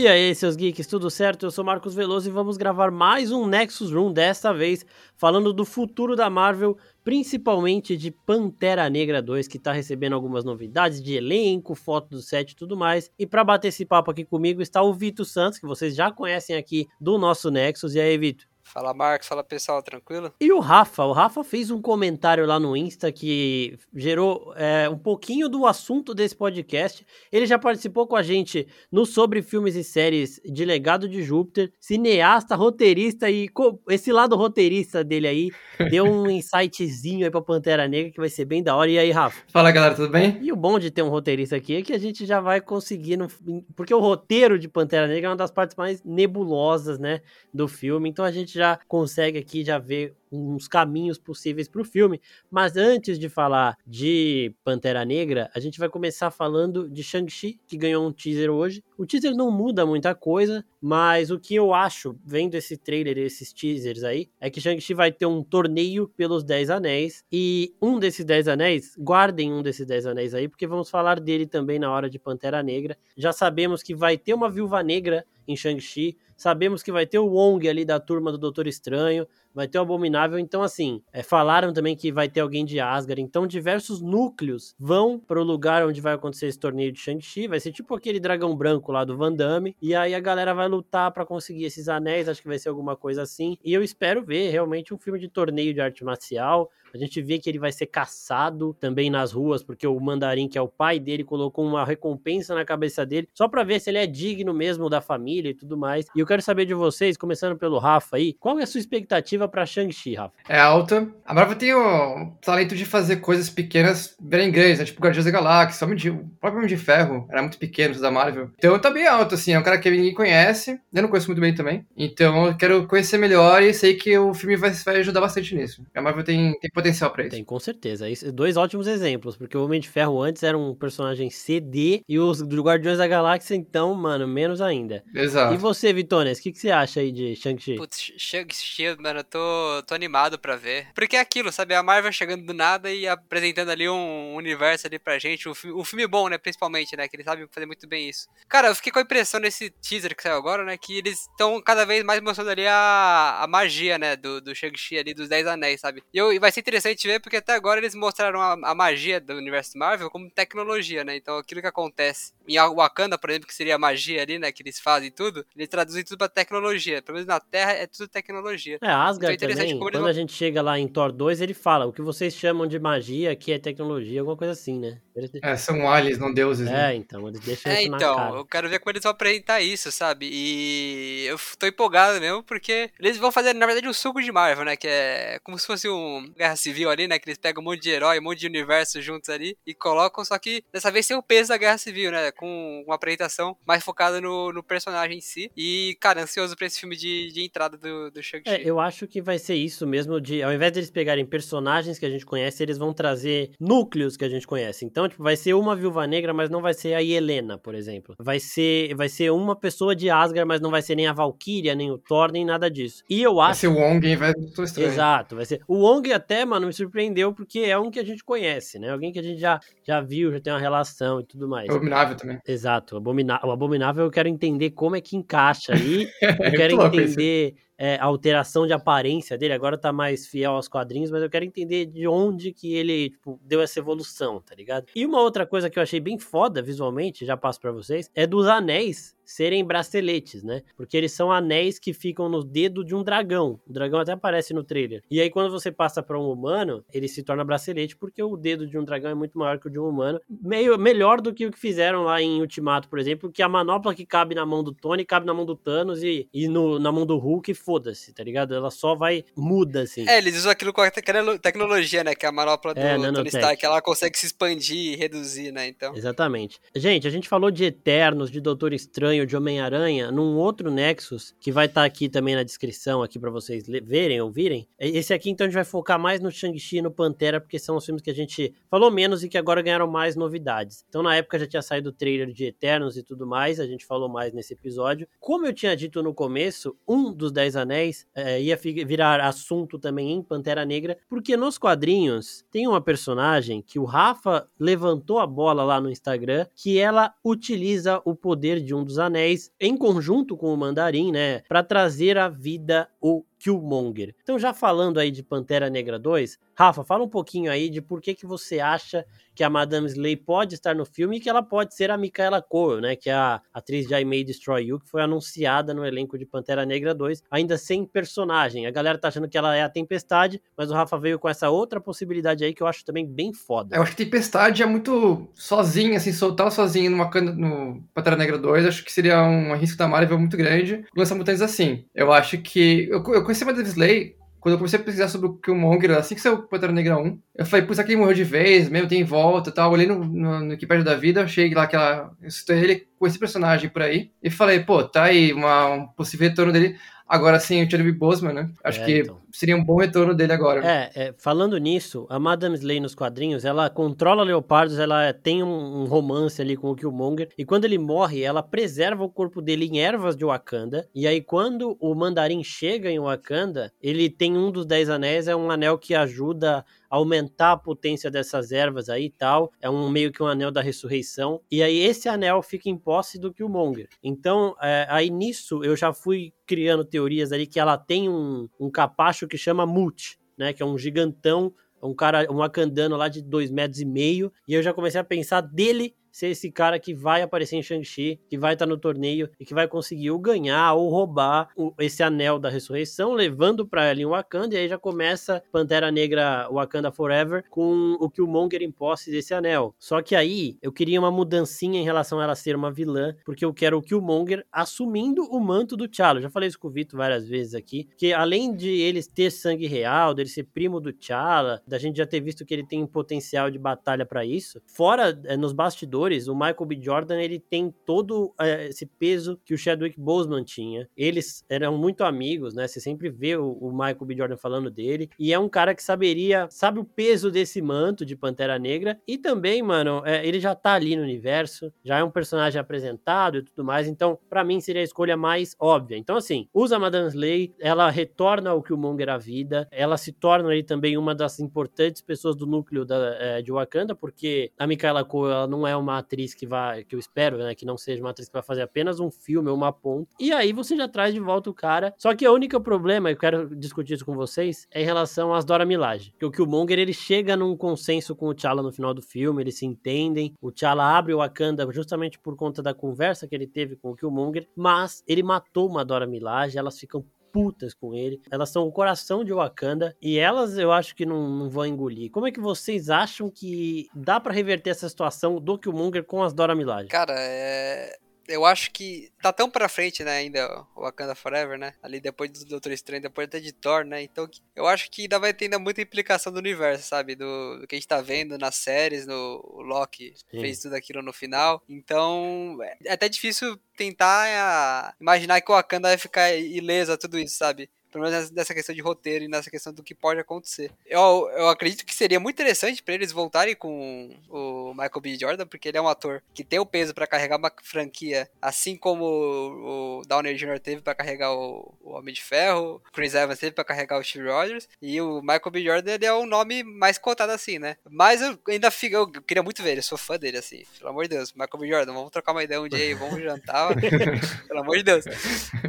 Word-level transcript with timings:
E 0.00 0.06
aí, 0.06 0.32
seus 0.32 0.54
geeks, 0.54 0.86
tudo 0.86 1.10
certo? 1.10 1.44
Eu 1.44 1.50
sou 1.50 1.64
Marcos 1.64 1.92
Veloso 1.92 2.28
e 2.28 2.32
vamos 2.32 2.56
gravar 2.56 2.88
mais 2.88 3.32
um 3.32 3.48
Nexus 3.48 3.90
Room, 3.90 4.12
desta 4.12 4.54
vez 4.54 4.86
falando 5.16 5.52
do 5.52 5.64
futuro 5.64 6.14
da 6.14 6.30
Marvel, 6.30 6.78
principalmente 7.02 7.96
de 7.96 8.12
Pantera 8.12 8.88
Negra 8.88 9.20
2, 9.20 9.48
que 9.48 9.56
está 9.56 9.72
recebendo 9.72 10.12
algumas 10.12 10.44
novidades 10.44 11.02
de 11.02 11.14
elenco, 11.14 11.74
foto 11.74 12.10
do 12.10 12.22
set 12.22 12.52
e 12.52 12.54
tudo 12.54 12.76
mais. 12.76 13.10
E 13.18 13.26
para 13.26 13.42
bater 13.42 13.68
esse 13.68 13.84
papo 13.84 14.12
aqui 14.12 14.24
comigo 14.24 14.62
está 14.62 14.80
o 14.80 14.94
Vitor 14.94 15.26
Santos, 15.26 15.58
que 15.58 15.66
vocês 15.66 15.96
já 15.96 16.12
conhecem 16.12 16.54
aqui 16.54 16.86
do 17.00 17.18
nosso 17.18 17.50
Nexus. 17.50 17.96
E 17.96 18.00
aí, 18.00 18.16
Vitor? 18.16 18.47
Fala 18.72 18.92
Marcos, 18.92 19.26
fala 19.26 19.42
pessoal, 19.42 19.82
tranquilo? 19.82 20.30
E 20.38 20.52
o 20.52 20.60
Rafa, 20.60 21.02
o 21.04 21.12
Rafa 21.12 21.42
fez 21.42 21.70
um 21.70 21.80
comentário 21.80 22.44
lá 22.44 22.60
no 22.60 22.76
Insta 22.76 23.10
que 23.10 23.78
gerou 23.94 24.52
é, 24.56 24.86
um 24.90 24.98
pouquinho 24.98 25.48
do 25.48 25.64
assunto 25.64 26.14
desse 26.14 26.36
podcast. 26.36 27.06
Ele 27.32 27.46
já 27.46 27.58
participou 27.58 28.06
com 28.06 28.14
a 28.14 28.22
gente 28.22 28.68
no 28.92 29.06
Sobre 29.06 29.40
Filmes 29.40 29.74
e 29.74 29.82
Séries 29.82 30.38
de 30.44 30.66
Legado 30.66 31.08
de 31.08 31.22
Júpiter, 31.22 31.72
cineasta, 31.80 32.54
roteirista 32.54 33.30
e 33.30 33.48
esse 33.88 34.12
lado 34.12 34.36
roteirista 34.36 35.02
dele 35.02 35.26
aí 35.26 35.50
deu 35.90 36.04
um 36.04 36.28
insightzinho 36.28 37.24
aí 37.24 37.30
pra 37.30 37.40
Pantera 37.40 37.88
Negra 37.88 38.12
que 38.12 38.20
vai 38.20 38.28
ser 38.28 38.44
bem 38.44 38.62
da 38.62 38.76
hora. 38.76 38.90
E 38.90 38.98
aí, 38.98 39.10
Rafa? 39.10 39.42
Fala 39.50 39.70
galera, 39.70 39.94
tudo 39.94 40.10
bem? 40.10 40.38
E 40.42 40.52
o 40.52 40.56
bom 40.56 40.78
de 40.78 40.90
ter 40.90 41.00
um 41.00 41.08
roteirista 41.08 41.56
aqui 41.56 41.76
é 41.76 41.82
que 41.82 41.94
a 41.94 41.98
gente 41.98 42.26
já 42.26 42.38
vai 42.38 42.60
conseguindo, 42.60 43.28
porque 43.74 43.94
o 43.94 43.98
roteiro 43.98 44.58
de 44.58 44.68
Pantera 44.68 45.06
Negra 45.06 45.28
é 45.28 45.30
uma 45.30 45.36
das 45.36 45.50
partes 45.50 45.74
mais 45.74 46.04
nebulosas, 46.04 46.98
né, 46.98 47.22
do 47.52 47.66
filme, 47.66 48.10
então 48.10 48.24
a 48.24 48.30
gente 48.30 48.57
já 48.58 48.78
consegue 48.86 49.38
aqui 49.38 49.64
já 49.64 49.78
ver 49.78 50.14
uns 50.30 50.68
caminhos 50.68 51.18
possíveis 51.18 51.68
para 51.68 51.80
o 51.80 51.84
filme. 51.84 52.20
Mas 52.50 52.76
antes 52.76 53.18
de 53.18 53.28
falar 53.28 53.76
de 53.86 54.54
Pantera 54.62 55.04
Negra, 55.04 55.50
a 55.54 55.60
gente 55.60 55.78
vai 55.78 55.88
começar 55.88 56.30
falando 56.30 56.88
de 56.88 57.02
Shang-Chi, 57.02 57.58
que 57.66 57.76
ganhou 57.76 58.06
um 58.06 58.12
teaser 58.12 58.50
hoje. 58.50 58.82
O 58.96 59.06
teaser 59.06 59.34
não 59.34 59.50
muda 59.50 59.86
muita 59.86 60.14
coisa, 60.14 60.64
mas 60.80 61.30
o 61.30 61.38
que 61.38 61.54
eu 61.54 61.72
acho, 61.72 62.16
vendo 62.24 62.54
esse 62.54 62.76
trailer, 62.76 63.18
esses 63.18 63.52
teasers 63.52 64.04
aí, 64.04 64.28
é 64.40 64.50
que 64.50 64.60
Shang-Chi 64.60 64.94
vai 64.94 65.10
ter 65.10 65.26
um 65.26 65.42
torneio 65.42 66.08
pelos 66.16 66.44
Dez 66.44 66.70
Anéis. 66.70 67.24
E 67.32 67.74
um 67.80 67.98
desses 67.98 68.24
Dez 68.24 68.48
Anéis, 68.48 68.94
guardem 68.98 69.52
um 69.52 69.62
desses 69.62 69.86
Dez 69.86 70.06
Anéis 70.06 70.34
aí, 70.34 70.48
porque 70.48 70.66
vamos 70.66 70.90
falar 70.90 71.20
dele 71.20 71.46
também 71.46 71.78
na 71.78 71.90
hora 71.90 72.10
de 72.10 72.18
Pantera 72.18 72.62
Negra. 72.62 72.96
Já 73.16 73.32
sabemos 73.32 73.82
que 73.82 73.94
vai 73.94 74.18
ter 74.18 74.34
uma 74.34 74.50
viúva 74.50 74.82
negra 74.82 75.24
em 75.46 75.56
Shang-Chi. 75.56 76.16
Sabemos 76.38 76.84
que 76.84 76.92
vai 76.92 77.04
ter 77.04 77.18
o 77.18 77.26
Wong 77.26 77.68
ali 77.68 77.84
da 77.84 77.98
turma 77.98 78.30
do 78.30 78.38
Doutor 78.38 78.68
Estranho 78.68 79.26
vai 79.54 79.66
ter 79.66 79.78
o 79.78 79.82
Abominável. 79.82 80.38
Então, 80.38 80.62
assim, 80.62 81.02
é, 81.12 81.22
falaram 81.22 81.72
também 81.72 81.96
que 81.96 82.12
vai 82.12 82.28
ter 82.28 82.40
alguém 82.40 82.64
de 82.64 82.80
Asgard. 82.80 83.20
Então, 83.20 83.46
diversos 83.46 84.00
núcleos 84.00 84.74
vão 84.78 85.18
para 85.18 85.40
o 85.40 85.44
lugar 85.44 85.86
onde 85.86 86.00
vai 86.00 86.14
acontecer 86.14 86.46
esse 86.46 86.58
torneio 86.58 86.92
de 86.92 87.00
Shang-Chi. 87.00 87.46
Vai 87.46 87.60
ser 87.60 87.72
tipo 87.72 87.94
aquele 87.94 88.20
dragão 88.20 88.56
branco 88.56 88.92
lá 88.92 89.04
do 89.04 89.16
Van 89.16 89.32
Damme. 89.32 89.76
E 89.80 89.94
aí 89.94 90.14
a 90.14 90.20
galera 90.20 90.54
vai 90.54 90.68
lutar 90.68 91.10
para 91.12 91.26
conseguir 91.26 91.64
esses 91.64 91.88
anéis. 91.88 92.28
Acho 92.28 92.42
que 92.42 92.48
vai 92.48 92.58
ser 92.58 92.68
alguma 92.68 92.96
coisa 92.96 93.22
assim. 93.22 93.56
E 93.64 93.72
eu 93.72 93.82
espero 93.82 94.24
ver 94.24 94.50
realmente 94.50 94.92
um 94.94 94.98
filme 94.98 95.18
de 95.18 95.28
torneio 95.28 95.74
de 95.74 95.80
arte 95.80 96.04
marcial. 96.04 96.70
A 96.94 96.96
gente 96.96 97.20
vê 97.20 97.38
que 97.38 97.48
ele 97.48 97.58
vai 97.58 97.72
ser 97.72 97.86
caçado 97.86 98.74
também 98.80 99.10
nas 99.10 99.32
ruas, 99.32 99.62
porque 99.62 99.86
o 99.86 100.00
mandarim, 100.00 100.48
que 100.48 100.56
é 100.56 100.60
o 100.60 100.68
pai 100.68 100.98
dele, 100.98 101.24
colocou 101.24 101.64
uma 101.64 101.84
recompensa 101.84 102.54
na 102.54 102.64
cabeça 102.64 103.04
dele, 103.04 103.28
só 103.34 103.46
para 103.46 103.62
ver 103.62 103.80
se 103.80 103.90
ele 103.90 103.98
é 103.98 104.06
digno 104.06 104.54
mesmo 104.54 104.88
da 104.88 105.00
família 105.00 105.50
e 105.50 105.54
tudo 105.54 105.76
mais. 105.76 106.06
E 106.14 106.20
eu 106.20 106.26
quero 106.26 106.42
saber 106.42 106.64
de 106.64 106.74
vocês, 106.74 107.16
começando 107.16 107.58
pelo 107.58 107.78
Rafa 107.78 108.16
aí, 108.16 108.32
qual 108.32 108.58
é 108.58 108.62
a 108.62 108.66
sua 108.66 108.80
expectativa 108.80 109.37
para 109.46 109.66
Shang-Chi, 109.66 110.14
Rafa? 110.14 110.34
É 110.48 110.58
alta. 110.58 111.06
A 111.24 111.34
Marvel 111.34 111.56
tem 111.56 111.74
o 111.74 112.32
talento 112.40 112.74
de 112.74 112.86
fazer 112.86 113.16
coisas 113.16 113.50
pequenas 113.50 114.16
verem 114.20 114.50
grandes, 114.50 114.78
né? 114.78 114.84
Tipo 114.86 115.02
Guardiões 115.02 115.26
da 115.26 115.30
Galáxia, 115.30 115.86
de, 115.94 116.10
o 116.10 116.24
próprio 116.40 116.58
Homem 116.58 116.68
de 116.68 116.76
Ferro 116.76 117.26
era 117.30 117.42
muito 117.42 117.58
pequeno 117.58 117.98
da 118.00 118.10
Marvel. 118.10 118.50
Então 118.56 118.78
tá 118.78 118.90
bem 118.90 119.06
alto, 119.06 119.34
assim, 119.34 119.52
é 119.52 119.58
um 119.58 119.62
cara 119.62 119.78
que 119.78 119.90
ninguém 119.90 120.14
conhece, 120.14 120.80
eu 120.92 121.02
não 121.02 121.08
conheço 121.08 121.28
muito 121.28 121.40
bem 121.40 121.54
também. 121.54 121.84
Então 121.96 122.46
eu 122.46 122.56
quero 122.56 122.86
conhecer 122.86 123.18
melhor 123.18 123.62
e 123.62 123.74
sei 123.74 123.94
que 123.94 124.16
o 124.16 124.32
filme 124.32 124.56
vai, 124.56 124.70
vai 124.70 124.96
ajudar 124.96 125.20
bastante 125.20 125.54
nisso. 125.54 125.84
A 125.94 126.00
Marvel 126.00 126.24
tem, 126.24 126.58
tem 126.58 126.70
potencial 126.70 127.10
para 127.10 127.24
isso. 127.24 127.36
Tem, 127.36 127.44
com 127.44 127.58
certeza. 127.58 128.08
Isso, 128.08 128.32
dois 128.32 128.56
ótimos 128.56 128.86
exemplos, 128.86 129.36
porque 129.36 129.56
o 129.56 129.64
Homem 129.64 129.80
de 129.80 129.88
Ferro 129.88 130.22
antes 130.22 130.42
era 130.42 130.56
um 130.56 130.74
personagem 130.74 131.28
CD 131.30 132.02
e 132.08 132.18
os 132.18 132.40
do 132.40 132.62
Guardiões 132.62 132.98
da 132.98 133.06
Galáxia, 133.06 133.54
então, 133.54 133.94
mano, 133.94 134.26
menos 134.26 134.60
ainda. 134.60 135.02
Exato. 135.14 135.54
E 135.54 135.56
você, 135.56 135.92
Vitones, 135.92 136.38
o 136.38 136.42
que, 136.42 136.52
que 136.52 136.58
você 136.58 136.70
acha 136.70 137.00
aí 137.00 137.12
de 137.12 137.36
Shang-Chi? 137.36 137.76
Putz, 137.76 138.12
Shang-Chi, 138.16 138.96
mano, 138.98 139.20
eu 139.20 139.24
tô, 139.30 139.82
tô 139.86 139.94
animado 139.94 140.38
pra 140.38 140.56
ver. 140.56 140.88
Porque 140.94 141.16
é 141.16 141.20
aquilo, 141.20 141.52
sabe? 141.52 141.74
A 141.74 141.82
Marvel 141.82 142.12
chegando 142.12 142.44
do 142.44 142.54
nada 142.54 142.90
e 142.92 143.06
apresentando 143.06 143.70
ali 143.70 143.88
um 143.88 144.34
universo 144.34 144.86
ali 144.86 144.98
pra 144.98 145.18
gente, 145.18 145.48
um 145.48 145.54
filme, 145.54 145.80
um 145.80 145.84
filme 145.84 146.06
bom, 146.06 146.28
né? 146.28 146.38
Principalmente, 146.38 146.96
né? 146.96 147.08
Que 147.08 147.16
eles 147.16 147.24
sabem 147.24 147.46
fazer 147.50 147.66
muito 147.66 147.86
bem 147.86 148.08
isso. 148.08 148.28
Cara, 148.48 148.68
eu 148.68 148.74
fiquei 148.74 148.92
com 148.92 148.98
a 148.98 149.02
impressão 149.02 149.40
nesse 149.40 149.70
teaser 149.70 150.14
que 150.16 150.22
saiu 150.22 150.36
agora, 150.36 150.64
né? 150.64 150.76
Que 150.76 150.98
eles 150.98 151.20
estão 151.20 151.60
cada 151.62 151.84
vez 151.84 152.02
mais 152.04 152.20
mostrando 152.20 152.50
ali 152.50 152.66
a, 152.66 153.38
a 153.40 153.46
magia, 153.46 153.98
né? 153.98 154.16
Do, 154.16 154.40
do 154.40 154.54
Shang-Chi 154.54 154.98
ali, 154.98 155.14
dos 155.14 155.28
Dez 155.28 155.46
Anéis, 155.46 155.80
sabe? 155.80 156.02
E, 156.12 156.18
eu, 156.18 156.32
e 156.32 156.38
vai 156.38 156.50
ser 156.50 156.60
interessante 156.60 157.06
ver 157.06 157.20
porque 157.20 157.36
até 157.36 157.54
agora 157.54 157.80
eles 157.80 157.94
mostraram 157.94 158.40
a, 158.40 158.52
a, 158.52 158.74
magia 158.74 159.20
do 159.20 159.34
universo 159.34 159.76
Marvel 159.76 160.10
como 160.10 160.30
tecnologia, 160.30 161.04
né? 161.04 161.16
Então 161.16 161.36
aquilo 161.36 161.60
que 161.60 161.66
acontece 161.66 162.32
em 162.46 162.56
Wakanda, 162.56 163.18
por 163.18 163.30
exemplo, 163.30 163.46
que 163.46 163.54
seria 163.54 163.74
a 163.74 163.78
magia 163.78 164.22
ali, 164.22 164.38
né? 164.38 164.50
Que 164.50 164.62
eles 164.62 164.80
fazem 164.80 165.10
tudo, 165.10 165.44
eles 165.54 165.68
traduzem 165.68 166.04
tudo 166.04 166.18
pra 166.18 166.28
tecnologia. 166.28 167.02
Pelo 167.02 167.16
menos 167.16 167.26
na 167.26 167.40
Terra 167.40 167.72
é 167.72 167.86
tudo 167.86 168.08
tecnologia. 168.08 168.78
É, 168.80 168.90
Asgard 169.18 169.34
então, 169.34 169.48
é 169.48 169.54
também, 169.54 169.78
quando 169.78 169.98
vão... 169.98 170.06
a 170.06 170.12
gente 170.12 170.32
chega 170.32 170.62
lá 170.62 170.78
em 170.78 170.88
Thor 170.88 171.12
2, 171.12 171.40
ele 171.40 171.54
fala, 171.54 171.86
o 171.86 171.92
que 171.92 172.02
vocês 172.02 172.34
chamam 172.34 172.66
de 172.66 172.78
magia 172.78 173.32
aqui 173.32 173.52
é 173.52 173.58
tecnologia, 173.58 174.20
alguma 174.20 174.36
coisa 174.36 174.52
assim, 174.52 174.78
né? 174.78 175.00
É, 175.42 175.56
são 175.56 175.90
aliens, 175.90 176.18
não 176.18 176.32
deuses, 176.32 176.68
é, 176.68 176.72
né? 176.72 176.94
então, 176.94 177.26
eles 177.28 177.40
deixam 177.40 177.72
é, 177.72 177.82
isso 177.82 177.94
então, 177.94 178.16
na 178.16 178.22
cara. 178.22 178.36
eu 178.36 178.44
quero 178.44 178.68
ver 178.68 178.78
como 178.78 178.92
eles 178.92 179.02
vão 179.02 179.10
apresentar 179.10 179.60
isso, 179.60 179.90
sabe? 179.90 180.28
E 180.30 181.26
eu 181.26 181.36
tô 181.58 181.66
empolgado 181.66 182.20
mesmo, 182.20 182.42
porque 182.42 182.90
eles 183.00 183.16
vão 183.16 183.32
fazer, 183.32 183.52
na 183.52 183.66
verdade, 183.66 183.88
um 183.88 183.92
suco 183.92 184.22
de 184.22 184.30
Marvel, 184.30 184.64
né? 184.64 184.76
Que 184.76 184.86
é 184.86 185.40
como 185.42 185.58
se 185.58 185.66
fosse 185.66 185.88
um 185.88 186.32
Guerra 186.36 186.54
Civil 186.54 186.88
ali, 186.88 187.08
né? 187.08 187.18
Que 187.18 187.28
eles 187.28 187.38
pegam 187.38 187.60
um 187.60 187.64
monte 187.64 187.82
de 187.82 187.90
herói, 187.90 188.20
um 188.20 188.22
monte 188.22 188.38
de 188.38 188.46
universo 188.46 189.02
juntos 189.02 189.28
ali 189.28 189.56
e 189.66 189.74
colocam, 189.74 190.24
só 190.24 190.38
que 190.38 190.62
dessa 190.72 190.90
vez 190.90 191.06
sem 191.06 191.16
o 191.16 191.22
peso 191.22 191.48
da 191.48 191.56
Guerra 191.56 191.78
Civil, 191.78 192.12
né? 192.12 192.30
Com 192.30 192.84
uma 192.86 192.94
apresentação 192.94 193.56
mais 193.66 193.82
focada 193.82 194.20
no, 194.20 194.52
no 194.52 194.62
personagem 194.62 195.18
em 195.18 195.20
si. 195.20 195.50
E, 195.56 195.96
cara, 196.00 196.22
ansioso 196.22 196.56
pra 196.56 196.66
esse 196.66 196.78
filme 196.78 196.96
de, 196.96 197.32
de 197.32 197.42
entrada 197.42 197.76
do, 197.76 198.10
do 198.10 198.22
Shang-Chi. 198.22 198.50
É, 198.50 198.62
eu 198.62 198.78
acho 198.78 199.07
que 199.08 199.20
vai 199.20 199.38
ser 199.38 199.54
isso 199.54 199.86
mesmo, 199.86 200.20
de 200.20 200.42
ao 200.42 200.52
invés 200.52 200.72
de 200.72 200.80
eles 200.80 200.90
pegarem 200.90 201.24
personagens 201.24 201.98
que 201.98 202.06
a 202.06 202.10
gente 202.10 202.24
conhece, 202.24 202.62
eles 202.62 202.78
vão 202.78 202.92
trazer 202.92 203.50
núcleos 203.58 204.16
que 204.16 204.24
a 204.24 204.28
gente 204.28 204.46
conhece. 204.46 204.84
Então, 204.84 205.08
tipo, 205.08 205.22
vai 205.22 205.36
ser 205.36 205.54
uma 205.54 205.74
Viúva 205.74 206.06
Negra, 206.06 206.32
mas 206.32 206.50
não 206.50 206.60
vai 206.60 206.74
ser 206.74 206.94
a 206.94 207.02
Helena, 207.02 207.58
por 207.58 207.74
exemplo. 207.74 208.14
Vai 208.18 208.38
ser, 208.38 208.94
vai 208.94 209.08
ser 209.08 209.30
uma 209.30 209.56
pessoa 209.56 209.96
de 209.96 210.10
Asgard, 210.10 210.46
mas 210.46 210.60
não 210.60 210.70
vai 210.70 210.82
ser 210.82 210.94
nem 210.94 211.06
a 211.06 211.12
Valkyria, 211.12 211.74
nem 211.74 211.90
o 211.90 211.98
Thor, 211.98 212.30
nem 212.30 212.44
nada 212.44 212.70
disso. 212.70 213.02
E 213.08 213.22
eu 213.22 213.40
acho... 213.40 213.48
Vai 213.48 213.54
ser 213.54 213.68
o 213.68 213.74
Wong 213.74 214.06
em 214.06 214.16
vez 214.16 214.34
do 214.34 214.62
Estranho. 214.62 214.88
Exato, 214.88 215.36
vai 215.36 215.44
ser... 215.44 215.60
O 215.66 215.78
Wong 215.78 216.12
até, 216.12 216.44
mano, 216.44 216.66
me 216.66 216.72
surpreendeu, 216.72 217.32
porque 217.32 217.60
é 217.60 217.78
um 217.78 217.90
que 217.90 217.98
a 217.98 218.04
gente 218.04 218.22
conhece, 218.22 218.78
né? 218.78 218.90
Alguém 218.90 219.12
que 219.12 219.18
a 219.18 219.22
gente 219.22 219.40
já, 219.40 219.58
já 219.82 220.00
viu, 220.00 220.30
já 220.32 220.40
tem 220.40 220.52
uma 220.52 220.60
relação 220.60 221.20
e 221.20 221.24
tudo 221.24 221.48
mais. 221.48 221.68
Abominável 221.68 222.16
também. 222.16 222.38
Exato, 222.46 222.94
o 222.94 222.98
Abominável, 222.98 223.48
o 223.48 223.52
Abominável 223.52 224.04
eu 224.04 224.10
quero 224.10 224.28
entender 224.28 224.70
como 224.70 224.96
é 224.96 225.00
que 225.00 225.16
encaixa 225.16 225.74
aí. 225.74 226.08
eu 226.22 226.52
quero 226.52 226.82
entender 226.82 227.54
é, 227.78 227.94
a 227.96 228.04
alteração 228.04 228.66
de 228.66 228.72
aparência 228.72 229.38
dele, 229.38 229.54
agora 229.54 229.78
tá 229.78 229.92
mais 229.92 230.26
fiel 230.26 230.52
aos 230.52 230.66
quadrinhos, 230.66 231.10
mas 231.10 231.22
eu 231.22 231.30
quero 231.30 231.44
entender 231.44 231.86
de 231.86 232.08
onde 232.08 232.52
que 232.52 232.74
ele, 232.74 233.10
tipo, 233.10 233.40
deu 233.44 233.62
essa 233.62 233.78
evolução, 233.78 234.40
tá 234.40 234.54
ligado? 234.54 234.86
E 234.94 235.06
uma 235.06 235.20
outra 235.20 235.46
coisa 235.46 235.70
que 235.70 235.78
eu 235.78 235.82
achei 235.82 236.00
bem 236.00 236.18
foda 236.18 236.60
visualmente, 236.60 237.24
já 237.24 237.36
passo 237.36 237.60
para 237.60 237.70
vocês, 237.70 238.10
é 238.14 238.26
dos 238.26 238.46
anéis 238.48 239.16
serem 239.28 239.62
braceletes, 239.62 240.42
né? 240.42 240.62
Porque 240.74 240.96
eles 240.96 241.12
são 241.12 241.30
anéis 241.30 241.78
que 241.78 241.92
ficam 241.92 242.30
no 242.30 242.42
dedo 242.42 242.82
de 242.82 242.94
um 242.94 243.04
dragão. 243.04 243.60
O 243.68 243.72
dragão 243.72 244.00
até 244.00 244.12
aparece 244.12 244.54
no 244.54 244.64
trailer. 244.64 245.02
E 245.10 245.20
aí, 245.20 245.28
quando 245.28 245.50
você 245.50 245.70
passa 245.70 246.02
para 246.02 246.18
um 246.18 246.32
humano, 246.32 246.82
ele 246.90 247.06
se 247.06 247.22
torna 247.22 247.44
bracelete, 247.44 247.94
porque 247.94 248.22
o 248.22 248.38
dedo 248.38 248.66
de 248.66 248.78
um 248.78 248.84
dragão 248.84 249.10
é 249.10 249.14
muito 249.14 249.38
maior 249.38 249.58
que 249.58 249.66
o 249.66 249.70
de 249.70 249.78
um 249.78 249.86
humano. 249.86 250.18
Meio 250.28 250.78
melhor 250.78 251.20
do 251.20 251.34
que 251.34 251.44
o 251.44 251.52
que 251.52 251.58
fizeram 251.58 252.04
lá 252.04 252.22
em 252.22 252.40
Ultimato, 252.40 252.88
por 252.88 252.98
exemplo, 252.98 253.30
que 253.30 253.42
a 253.42 253.48
manopla 253.48 253.94
que 253.94 254.06
cabe 254.06 254.34
na 254.34 254.46
mão 254.46 254.64
do 254.64 254.72
Tony 254.72 255.04
cabe 255.04 255.26
na 255.26 255.34
mão 255.34 255.44
do 255.44 255.54
Thanos 255.54 256.02
e, 256.02 256.26
e 256.32 256.48
no, 256.48 256.78
na 256.78 256.90
mão 256.90 257.04
do 257.04 257.18
Hulk, 257.18 257.52
foda-se, 257.52 258.14
tá 258.14 258.24
ligado? 258.24 258.54
Ela 258.54 258.70
só 258.70 258.94
vai, 258.94 259.26
muda, 259.36 259.82
assim. 259.82 260.08
É, 260.08 260.16
eles 260.16 260.38
usam 260.38 260.52
aquilo 260.52 260.72
com 260.72 260.80
a 260.80 260.90
tecnologia, 260.90 262.02
né? 262.02 262.14
Que 262.14 262.24
é 262.24 262.30
a 262.30 262.32
manopla 262.32 262.72
do 262.72 262.80
é, 262.80 262.96
Tony 262.96 263.28
Stark, 263.28 263.62
ela 263.62 263.82
consegue 263.82 264.18
se 264.18 264.24
expandir 264.24 264.94
e 264.94 264.96
reduzir, 264.96 265.52
né? 265.52 265.68
Então. 265.68 265.94
Exatamente. 265.94 266.58
Gente, 266.74 267.06
a 267.06 267.10
gente 267.10 267.28
falou 267.28 267.50
de 267.50 267.64
Eternos, 267.64 268.30
de 268.30 268.40
Doutor 268.40 268.72
Estranho, 268.72 269.17
de 269.26 269.36
Homem-Aranha 269.36 270.10
num 270.10 270.36
outro 270.36 270.70
Nexus, 270.70 271.34
que 271.40 271.52
vai 271.52 271.66
estar 271.66 271.82
tá 271.82 271.86
aqui 271.86 272.08
também 272.08 272.34
na 272.34 272.42
descrição 272.42 273.02
aqui 273.02 273.18
para 273.18 273.30
vocês 273.30 273.66
verem, 273.66 274.20
ouvirem. 274.20 274.68
Esse 274.78 275.14
aqui 275.14 275.30
então 275.30 275.44
a 275.44 275.48
gente 275.48 275.54
vai 275.54 275.64
focar 275.64 275.98
mais 275.98 276.20
no 276.20 276.30
Shang-Chi 276.30 276.78
e 276.78 276.82
no 276.82 276.90
Pantera, 276.90 277.40
porque 277.40 277.58
são 277.58 277.76
os 277.76 277.84
filmes 277.84 278.02
que 278.02 278.10
a 278.10 278.14
gente 278.14 278.54
falou 278.70 278.90
menos 278.90 279.24
e 279.24 279.28
que 279.28 279.38
agora 279.38 279.62
ganharam 279.62 279.86
mais 279.86 280.16
novidades. 280.16 280.84
Então 280.88 281.02
na 281.02 281.16
época 281.16 281.38
já 281.38 281.46
tinha 281.46 281.62
saído 281.62 281.90
o 281.90 281.92
trailer 281.92 282.32
de 282.32 282.44
Eternos 282.44 282.96
e 282.96 283.02
tudo 283.02 283.26
mais, 283.26 283.60
a 283.60 283.66
gente 283.66 283.84
falou 283.84 284.08
mais 284.08 284.32
nesse 284.32 284.52
episódio. 284.54 285.08
Como 285.18 285.46
eu 285.46 285.52
tinha 285.52 285.76
dito 285.76 286.02
no 286.02 286.14
começo, 286.14 286.76
um 286.86 287.12
dos 287.12 287.32
Dez 287.32 287.56
Anéis 287.56 288.06
é, 288.14 288.40
ia 288.40 288.56
virar 288.56 289.20
assunto 289.20 289.78
também 289.78 290.12
em 290.12 290.22
Pantera 290.22 290.64
Negra, 290.64 290.98
porque 291.08 291.36
nos 291.36 291.58
quadrinhos 291.58 292.44
tem 292.50 292.66
uma 292.66 292.80
personagem 292.80 293.62
que 293.62 293.78
o 293.78 293.84
Rafa 293.84 294.48
levantou 294.58 295.18
a 295.18 295.26
bola 295.26 295.62
lá 295.64 295.80
no 295.80 295.90
Instagram, 295.90 296.46
que 296.54 296.78
ela 296.78 297.14
utiliza 297.24 298.00
o 298.04 298.14
poder 298.14 298.60
de 298.60 298.74
um 298.74 298.84
dos 298.84 298.98
anéis 298.98 299.07
Anéis 299.08 299.50
em 299.60 299.76
conjunto 299.76 300.36
com 300.36 300.54
o 300.54 300.56
Mandarim, 300.56 301.10
né, 301.12 301.40
para 301.48 301.62
trazer 301.62 302.16
à 302.16 302.28
vida 302.28 302.88
o 303.00 303.24
Killmonger. 303.38 304.14
Então, 304.22 304.38
já 304.38 304.52
falando 304.52 304.98
aí 304.98 305.10
de 305.10 305.22
Pantera 305.22 305.70
Negra 305.70 305.98
2, 305.98 306.38
Rafa, 306.54 306.82
fala 306.82 307.04
um 307.04 307.08
pouquinho 307.08 307.50
aí 307.50 307.70
de 307.70 307.80
por 307.80 308.00
que, 308.00 308.14
que 308.14 308.26
você 308.26 308.58
acha 308.58 309.04
que 309.38 309.44
a 309.44 309.48
Madame 309.48 309.86
Slay 309.86 310.16
pode 310.16 310.56
estar 310.56 310.74
no 310.74 310.84
filme 310.84 311.16
e 311.16 311.20
que 311.20 311.30
ela 311.30 311.44
pode 311.44 311.72
ser 311.72 311.92
a 311.92 311.96
Micaela 311.96 312.42
Cole, 312.42 312.82
né, 312.82 312.96
que 312.96 313.08
é 313.08 313.14
a 313.14 313.40
atriz 313.54 313.86
de 313.86 313.94
I 313.94 314.04
May 314.04 314.24
Destroy 314.24 314.64
You, 314.64 314.80
que 314.80 314.90
foi 314.90 315.00
anunciada 315.00 315.72
no 315.72 315.86
elenco 315.86 316.18
de 316.18 316.26
Pantera 316.26 316.66
Negra 316.66 316.92
2, 316.92 317.22
ainda 317.30 317.56
sem 317.56 317.84
personagem. 317.84 318.66
A 318.66 318.72
galera 318.72 318.98
tá 318.98 319.06
achando 319.06 319.28
que 319.28 319.38
ela 319.38 319.54
é 319.54 319.62
a 319.62 319.68
Tempestade, 319.68 320.42
mas 320.56 320.72
o 320.72 320.74
Rafa 320.74 320.98
veio 320.98 321.20
com 321.20 321.28
essa 321.28 321.48
outra 321.48 321.80
possibilidade 321.80 322.42
aí 322.42 322.52
que 322.52 322.60
eu 322.60 322.66
acho 322.66 322.84
também 322.84 323.06
bem 323.06 323.32
foda. 323.32 323.76
Eu 323.76 323.82
acho 323.82 323.92
que 323.92 324.04
Tempestade 324.04 324.60
é 324.60 324.66
muito 324.66 325.28
sozinha, 325.36 325.98
assim, 325.98 326.12
soltar 326.12 326.50
sozinha 326.50 326.90
numa 326.90 327.08
no 327.08 327.80
Pantera 327.94 328.16
Negra 328.16 328.38
2, 328.38 328.66
acho 328.66 328.84
que 328.84 328.92
seria 328.92 329.22
um 329.22 329.54
risco 329.54 329.78
da 329.78 329.86
Marvel 329.86 330.18
muito 330.18 330.36
grande 330.36 330.84
lançar 330.96 331.14
mutantes 331.14 331.42
assim. 331.42 331.84
Eu 331.94 332.12
acho 332.12 332.38
que... 332.38 332.88
Eu, 332.90 333.04
eu 333.14 333.22
conheci 333.28 333.42
a 333.42 333.46
Madame 333.46 333.68
Slay 333.68 334.16
quando 334.40 334.54
eu 334.54 334.58
comecei 334.58 334.78
a 334.78 334.82
pesquisar 334.82 335.08
sobre 335.08 335.26
o 335.26 335.34
Killmonger, 335.34 335.90
assim 335.90 336.14
que 336.14 336.20
saiu 336.20 336.36
o 336.36 336.42
Pantera 336.42 336.72
Negra 336.72 336.96
1, 336.96 337.20
eu 337.34 337.44
falei, 337.44 337.66
pô, 337.66 337.74
será 337.74 337.84
que 337.84 337.92
ele 337.92 338.00
morreu 338.00 338.14
de 338.14 338.24
vez, 338.24 338.68
mesmo 338.68 338.88
tem 338.88 339.02
volta 339.04 339.50
e 339.50 339.52
tal. 339.52 339.72
Olhei 339.72 339.86
no, 339.86 339.98
no, 339.98 340.40
no 340.40 340.50
Wikipedia 340.50 340.84
da 340.84 340.94
vida, 340.94 341.24
achei 341.24 341.52
lá 341.52 341.66
que 341.66 341.74
ela 341.74 342.12
ele 342.48 342.86
com 342.98 343.06
esse 343.06 343.18
personagem 343.18 343.68
por 343.68 343.82
aí, 343.82 344.10
e 344.22 344.30
falei, 344.30 344.60
pô, 344.60 344.84
tá 344.84 345.04
aí 345.04 345.32
uma, 345.32 345.66
um 345.66 345.86
possível 345.88 346.28
retorno 346.28 346.52
dele. 346.52 346.76
Agora 347.06 347.40
sim, 347.40 347.62
o 347.62 347.70
Chadwick 347.70 347.98
Boseman, 347.98 348.32
né? 348.32 348.50
Acho 348.62 348.80
é, 348.82 348.84
que 348.84 348.98
então. 349.00 349.18
Seria 349.32 349.56
um 349.56 349.64
bom 349.64 349.76
retorno 349.76 350.14
dele 350.14 350.32
agora. 350.32 350.64
É, 350.64 350.90
é, 350.94 351.14
falando 351.18 351.56
nisso, 351.58 352.06
a 352.08 352.18
Madame 352.18 352.56
Slay 352.56 352.80
nos 352.80 352.94
quadrinhos, 352.94 353.44
ela 353.44 353.68
controla 353.70 354.22
leopardos, 354.22 354.78
ela 354.78 355.12
tem 355.12 355.42
um, 355.42 355.82
um, 355.82 355.84
romance 355.84 356.40
ali 356.40 356.56
com 356.56 356.70
o 356.70 356.76
Killmonger, 356.76 357.28
e 357.36 357.44
quando 357.44 357.64
ele 357.64 357.78
morre, 357.78 358.22
ela 358.22 358.42
preserva 358.42 359.04
o 359.04 359.10
corpo 359.10 359.40
dele 359.40 359.66
em 359.66 359.80
ervas 359.80 360.16
de 360.16 360.24
Wakanda, 360.24 360.88
e 360.94 361.06
aí 361.06 361.20
quando 361.20 361.76
o 361.80 361.94
Mandarim 361.94 362.42
chega 362.42 362.90
em 362.90 362.98
Wakanda, 362.98 363.72
ele 363.80 364.08
tem 364.08 364.36
um 364.36 364.50
dos 364.50 364.66
Dez 364.66 364.88
Anéis, 364.88 365.28
é 365.28 365.36
um 365.36 365.50
anel 365.50 365.78
que 365.78 365.94
ajuda 365.94 366.64
aumentar 366.90 367.52
a 367.52 367.56
potência 367.56 368.10
dessas 368.10 368.50
ervas 368.50 368.88
aí 368.88 369.06
e 369.06 369.10
tal. 369.10 369.52
É 369.60 369.68
um 369.68 369.88
meio 369.88 370.10
que 370.10 370.22
um 370.22 370.26
anel 370.26 370.50
da 370.50 370.62
ressurreição. 370.62 371.40
E 371.50 371.62
aí 371.62 371.78
esse 371.78 372.08
anel 372.08 372.42
fica 372.42 372.68
em 372.68 372.76
posse 372.76 373.18
do 373.18 373.32
Killmonger. 373.32 373.88
Então, 374.02 374.56
é, 374.60 374.86
aí 374.88 375.10
nisso 375.10 375.62
eu 375.62 375.76
já 375.76 375.92
fui 375.92 376.32
criando 376.46 376.84
teorias 376.84 377.30
ali 377.30 377.46
que 377.46 377.60
ela 377.60 377.76
tem 377.76 378.08
um, 378.08 378.48
um 378.58 378.70
capacho 379.18 379.28
que 379.28 379.38
chama 379.38 379.66
Mut, 379.66 380.18
né? 380.36 380.52
Que 380.52 380.62
é 380.62 380.66
um 380.66 380.78
gigantão 380.78 381.52
um 381.80 381.94
cara, 381.94 382.26
um 382.28 382.42
acandano 382.42 382.96
lá 382.96 383.08
de 383.08 383.22
dois 383.22 383.52
metros 383.52 383.80
e 383.80 383.84
meio, 383.84 384.32
e 384.48 384.54
eu 384.54 384.60
já 384.62 384.74
comecei 384.74 385.00
a 385.00 385.04
pensar 385.04 385.40
dele 385.40 385.94
ser 386.10 386.28
esse 386.28 386.50
cara 386.50 386.78
que 386.78 386.94
vai 386.94 387.22
aparecer 387.22 387.56
em 387.56 387.62
Shang-Chi, 387.62 388.20
que 388.28 388.38
vai 388.38 388.54
estar 388.54 388.66
tá 388.66 388.68
no 388.68 388.78
torneio 388.78 389.28
e 389.38 389.44
que 389.44 389.54
vai 389.54 389.68
conseguir 389.68 390.10
ou 390.10 390.18
ganhar 390.18 390.74
ou 390.74 390.88
roubar 390.88 391.48
o, 391.56 391.72
esse 391.78 392.02
anel 392.02 392.38
da 392.38 392.48
ressurreição, 392.48 393.12
levando 393.12 393.66
para 393.66 393.84
ela 393.86 394.00
em 394.00 394.06
Wakanda, 394.06 394.54
e 394.54 394.58
aí 394.58 394.68
já 394.68 394.78
começa 394.78 395.42
Pantera 395.52 395.90
Negra 395.90 396.48
Wakanda 396.50 396.90
Forever 396.90 397.44
com 397.50 397.96
o 398.00 398.10
Killmonger 398.10 398.62
em 398.62 398.70
posse 398.70 399.10
desse 399.10 399.34
anel. 399.34 399.74
Só 399.78 400.02
que 400.02 400.14
aí 400.14 400.56
eu 400.62 400.72
queria 400.72 400.98
uma 400.98 401.10
mudancinha 401.10 401.80
em 401.80 401.84
relação 401.84 402.20
a 402.20 402.24
ela 402.24 402.34
ser 402.34 402.56
uma 402.56 402.72
vilã, 402.72 403.14
porque 403.24 403.44
eu 403.44 403.52
quero 403.52 403.78
o 403.78 403.82
Killmonger 403.82 404.44
assumindo 404.50 405.22
o 405.24 405.40
manto 405.40 405.76
do 405.76 405.88
T'Challa. 405.88 406.20
Já 406.20 406.30
falei 406.30 406.48
isso 406.48 406.58
com 406.58 406.68
o 406.68 406.70
Vitor 406.70 406.98
várias 406.98 407.28
vezes 407.28 407.54
aqui, 407.54 407.88
que 407.96 408.12
além 408.12 408.54
de 408.54 408.68
ele 408.68 409.02
ter 409.02 409.30
sangue 409.30 409.66
real, 409.66 410.14
dele 410.14 410.28
ser 410.28 410.44
primo 410.44 410.80
do 410.80 410.92
T'Challa, 410.92 411.62
da 411.66 411.78
gente 411.78 411.96
já 411.96 412.06
ter 412.06 412.20
visto 412.20 412.44
que 412.44 412.54
ele 412.54 412.66
tem 412.66 412.86
potencial 412.86 413.50
de 413.50 413.58
batalha 413.58 414.06
para 414.06 414.24
isso, 414.24 414.60
fora 414.66 415.18
é, 415.24 415.36
nos 415.36 415.52
bastidores 415.52 415.97
o 416.28 416.34
Michael 416.34 416.66
B. 416.66 416.78
Jordan 416.80 417.20
ele 417.20 417.38
tem 417.38 417.74
todo 417.84 418.34
é, 418.40 418.68
esse 418.68 418.86
peso 418.86 419.40
que 419.44 419.54
o 419.54 419.58
Chadwick 419.58 419.98
Boseman 419.98 420.44
tinha. 420.44 420.88
Eles 420.96 421.44
eram 421.48 421.76
muito 421.76 422.04
amigos, 422.04 422.54
né? 422.54 422.66
Você 422.66 422.80
sempre 422.80 423.10
vê 423.10 423.36
o, 423.36 423.52
o 423.52 423.70
Michael 423.70 424.04
B. 424.04 424.16
Jordan 424.16 424.36
falando 424.36 424.70
dele. 424.70 425.10
E 425.18 425.32
é 425.32 425.38
um 425.38 425.48
cara 425.48 425.74
que 425.74 425.82
saberia, 425.82 426.46
sabe 426.50 426.78
o 426.78 426.84
peso 426.84 427.30
desse 427.30 427.60
manto 427.60 428.04
de 428.04 428.16
Pantera 428.16 428.58
Negra. 428.58 429.00
E 429.06 429.18
também, 429.18 429.62
mano, 429.62 430.02
é, 430.04 430.26
ele 430.26 430.40
já 430.40 430.54
tá 430.54 430.74
ali 430.74 430.96
no 430.96 431.02
universo, 431.02 431.72
já 431.84 431.98
é 431.98 432.04
um 432.04 432.10
personagem 432.10 432.60
apresentado 432.60 433.38
e 433.38 433.42
tudo 433.42 433.64
mais. 433.64 433.88
Então, 433.88 434.18
para 434.28 434.44
mim, 434.44 434.60
seria 434.60 434.82
a 434.82 434.84
escolha 434.84 435.16
mais 435.16 435.54
óbvia. 435.58 435.96
Então, 435.96 436.16
assim, 436.16 436.48
usa 436.52 436.78
Madame 436.78 437.08
Slay, 437.08 437.54
ela 437.58 437.90
retorna 437.90 438.50
ao 438.50 438.62
Killmonger 438.62 439.08
à 439.08 439.18
vida, 439.18 439.68
ela 439.70 439.96
se 439.96 440.12
torna 440.12 440.50
aí 440.50 440.62
também 440.62 440.96
uma 440.96 441.14
das 441.14 441.40
importantes 441.40 442.02
pessoas 442.02 442.36
do 442.36 442.46
núcleo 442.46 442.84
da, 442.84 443.16
é, 443.18 443.42
de 443.42 443.52
Wakanda, 443.52 443.94
porque 443.94 444.52
a 444.58 444.66
Micaela 444.66 445.04
Cole, 445.04 445.32
ela 445.32 445.46
não 445.46 445.66
é 445.66 445.76
uma 445.76 445.87
atriz 445.96 446.34
que 446.34 446.46
vai, 446.46 446.84
que 446.84 446.94
eu 446.94 446.98
espero, 446.98 447.38
né, 447.38 447.54
que 447.54 447.64
não 447.64 447.78
seja 447.78 448.02
uma 448.02 448.10
atriz 448.10 448.28
que 448.28 448.32
vai 448.34 448.42
fazer 448.42 448.60
apenas 448.60 449.00
um 449.00 449.10
filme 449.10 449.48
ou 449.48 449.56
uma 449.56 449.72
ponta. 449.72 450.10
E 450.20 450.30
aí 450.32 450.52
você 450.52 450.76
já 450.76 450.86
traz 450.86 451.14
de 451.14 451.20
volta 451.20 451.48
o 451.48 451.54
cara. 451.54 451.94
Só 451.96 452.14
que 452.14 452.28
o 452.28 452.34
único 452.34 452.60
problema, 452.60 453.10
eu 453.10 453.16
quero 453.16 453.56
discutir 453.56 453.94
isso 453.94 454.04
com 454.04 454.14
vocês, 454.14 454.66
é 454.70 454.82
em 454.82 454.84
relação 454.84 455.32
às 455.32 455.44
Dora 455.44 455.64
Milaje. 455.64 456.12
Que 456.18 456.26
o 456.26 456.30
Killmonger, 456.30 456.78
ele 456.78 456.92
chega 456.92 457.36
num 457.36 457.56
consenso 457.56 458.14
com 458.14 458.26
o 458.26 458.34
T'Challa 458.34 458.62
no 458.62 458.72
final 458.72 458.92
do 458.92 459.00
filme, 459.00 459.42
eles 459.42 459.56
se 459.56 459.64
entendem. 459.64 460.34
O 460.42 460.52
T'Challa 460.52 460.84
abre 460.84 461.14
o 461.14 461.18
Wakanda 461.18 461.66
justamente 461.72 462.18
por 462.18 462.36
conta 462.36 462.62
da 462.62 462.74
conversa 462.74 463.26
que 463.26 463.34
ele 463.34 463.46
teve 463.46 463.76
com 463.76 463.92
o 463.92 463.96
Killmonger, 463.96 464.48
mas 464.54 465.02
ele 465.06 465.22
matou 465.22 465.68
uma 465.68 465.84
Dora 465.84 466.06
Milaje, 466.06 466.58
elas 466.58 466.78
ficam 466.78 467.04
putas 467.38 467.72
com 467.72 467.94
ele. 467.94 468.20
Elas 468.30 468.50
são 468.50 468.66
o 468.66 468.72
coração 468.72 469.22
de 469.22 469.32
Wakanda 469.32 469.96
e 470.02 470.18
elas 470.18 470.58
eu 470.58 470.72
acho 470.72 470.94
que 470.94 471.06
não, 471.06 471.28
não 471.28 471.48
vão 471.48 471.64
engolir. 471.64 472.10
Como 472.10 472.26
é 472.26 472.32
que 472.32 472.40
vocês 472.40 472.90
acham 472.90 473.30
que 473.30 473.86
dá 473.94 474.18
para 474.18 474.32
reverter 474.32 474.70
essa 474.70 474.88
situação 474.88 475.40
do 475.40 475.56
Killmonger 475.56 476.04
com 476.04 476.22
as 476.22 476.32
Dora 476.32 476.54
Milaje? 476.54 476.88
Cara, 476.88 477.14
é 477.16 477.96
eu 478.28 478.44
acho 478.44 478.70
que 478.70 479.10
tá 479.22 479.32
tão 479.32 479.50
pra 479.50 479.68
frente, 479.68 480.04
né, 480.04 480.18
ainda 480.18 480.66
o 480.76 480.82
Wakanda 480.82 481.14
Forever, 481.14 481.58
né? 481.58 481.74
Ali 481.82 482.00
depois 482.00 482.30
do 482.30 482.44
Doutor 482.44 482.72
Estranho, 482.72 483.02
depois 483.02 483.26
até 483.26 483.40
de 483.40 483.52
Thor, 483.52 483.84
né? 483.84 484.02
Então 484.02 484.28
eu 484.54 484.66
acho 484.66 484.90
que 484.90 485.02
ainda 485.02 485.18
vai 485.18 485.32
ter 485.32 485.46
ainda 485.46 485.58
muita 485.58 485.80
implicação 485.80 486.32
do 486.32 486.38
universo, 486.38 486.86
sabe? 486.86 487.14
Do, 487.14 487.60
do 487.60 487.66
que 487.66 487.74
a 487.74 487.78
gente 487.78 487.88
tá 487.88 488.00
vendo 488.00 488.36
nas 488.38 488.56
séries, 488.56 489.06
no 489.06 489.40
o 489.44 489.62
Loki 489.62 490.14
Sim. 490.30 490.40
fez 490.40 490.60
tudo 490.60 490.74
aquilo 490.74 491.02
no 491.02 491.12
final. 491.12 491.62
Então 491.68 492.58
é 492.84 492.92
até 492.92 493.08
difícil 493.08 493.58
tentar 493.76 494.28
é, 494.28 494.94
imaginar 495.00 495.40
que 495.40 495.50
o 495.50 495.54
Wakanda 495.54 495.88
vai 495.88 495.98
ficar 495.98 496.34
ileso 496.34 496.92
a 496.92 496.98
tudo 496.98 497.18
isso, 497.18 497.36
sabe? 497.36 497.70
Pelo 497.90 498.04
menos 498.04 498.30
nessa 498.30 498.54
questão 498.54 498.74
de 498.74 498.80
roteiro 498.80 499.24
e 499.24 499.28
nessa 499.28 499.50
questão 499.50 499.72
do 499.72 499.82
que 499.82 499.94
pode 499.94 500.20
acontecer. 500.20 500.70
Eu, 500.86 501.30
eu 501.36 501.48
acredito 501.48 501.84
que 501.84 501.94
seria 501.94 502.20
muito 502.20 502.36
interessante 502.36 502.82
para 502.82 502.94
eles 502.94 503.12
voltarem 503.12 503.54
com 503.54 504.10
o 504.28 504.72
Michael 504.72 505.00
B. 505.00 505.18
Jordan, 505.18 505.46
porque 505.46 505.68
ele 505.68 505.78
é 505.78 505.80
um 505.80 505.88
ator 505.88 506.22
que 506.34 506.44
tem 506.44 506.58
o 506.58 506.66
peso 506.66 506.94
para 506.94 507.06
carregar 507.06 507.38
uma 507.38 507.52
franquia, 507.62 508.28
assim 508.40 508.76
como 508.76 509.04
o, 509.04 510.02
Downey 510.06 510.34
Jr. 510.34 510.58
teve 510.58 510.82
para 510.82 510.94
carregar 510.94 511.32
o, 511.32 511.74
o, 511.80 511.92
Homem 511.92 512.14
de 512.14 512.22
Ferro, 512.22 512.82
o 512.86 512.92
Chris 512.92 513.14
Evans 513.14 513.38
teve 513.38 513.52
para 513.52 513.64
carregar 513.64 513.98
o 513.98 514.04
Steve 514.04 514.28
Rogers, 514.28 514.68
e 514.80 515.00
o 515.00 515.20
Michael 515.20 515.50
B. 515.50 515.64
Jordan 515.64 515.92
ele 515.92 516.06
é 516.06 516.12
o 516.12 516.26
nome 516.26 516.62
mais 516.62 516.98
cotado 516.98 517.32
assim, 517.32 517.58
né? 517.58 517.76
Mas 517.88 518.20
eu 518.20 518.38
ainda 518.48 518.70
fico, 518.70 518.96
eu 518.96 519.10
queria 519.22 519.42
muito 519.42 519.62
ver 519.62 519.70
ele, 519.70 519.80
eu 519.80 519.84
sou 519.84 519.98
fã 519.98 520.18
dele, 520.18 520.38
assim. 520.38 520.64
Pelo 520.78 520.90
amor 520.90 521.04
de 521.04 521.10
Deus, 521.10 521.32
Michael 521.32 521.58
B. 521.58 521.68
Jordan, 521.68 521.92
vamos 521.92 522.10
trocar 522.10 522.32
uma 522.32 522.44
ideia 522.44 522.60
um 522.60 522.68
dia 522.68 522.78
aí, 522.78 522.94
vamos 522.94 523.22
jantar. 523.22 523.68
Pelo 524.46 524.60
amor 524.60 524.76
de 524.76 524.82
Deus. 524.82 525.04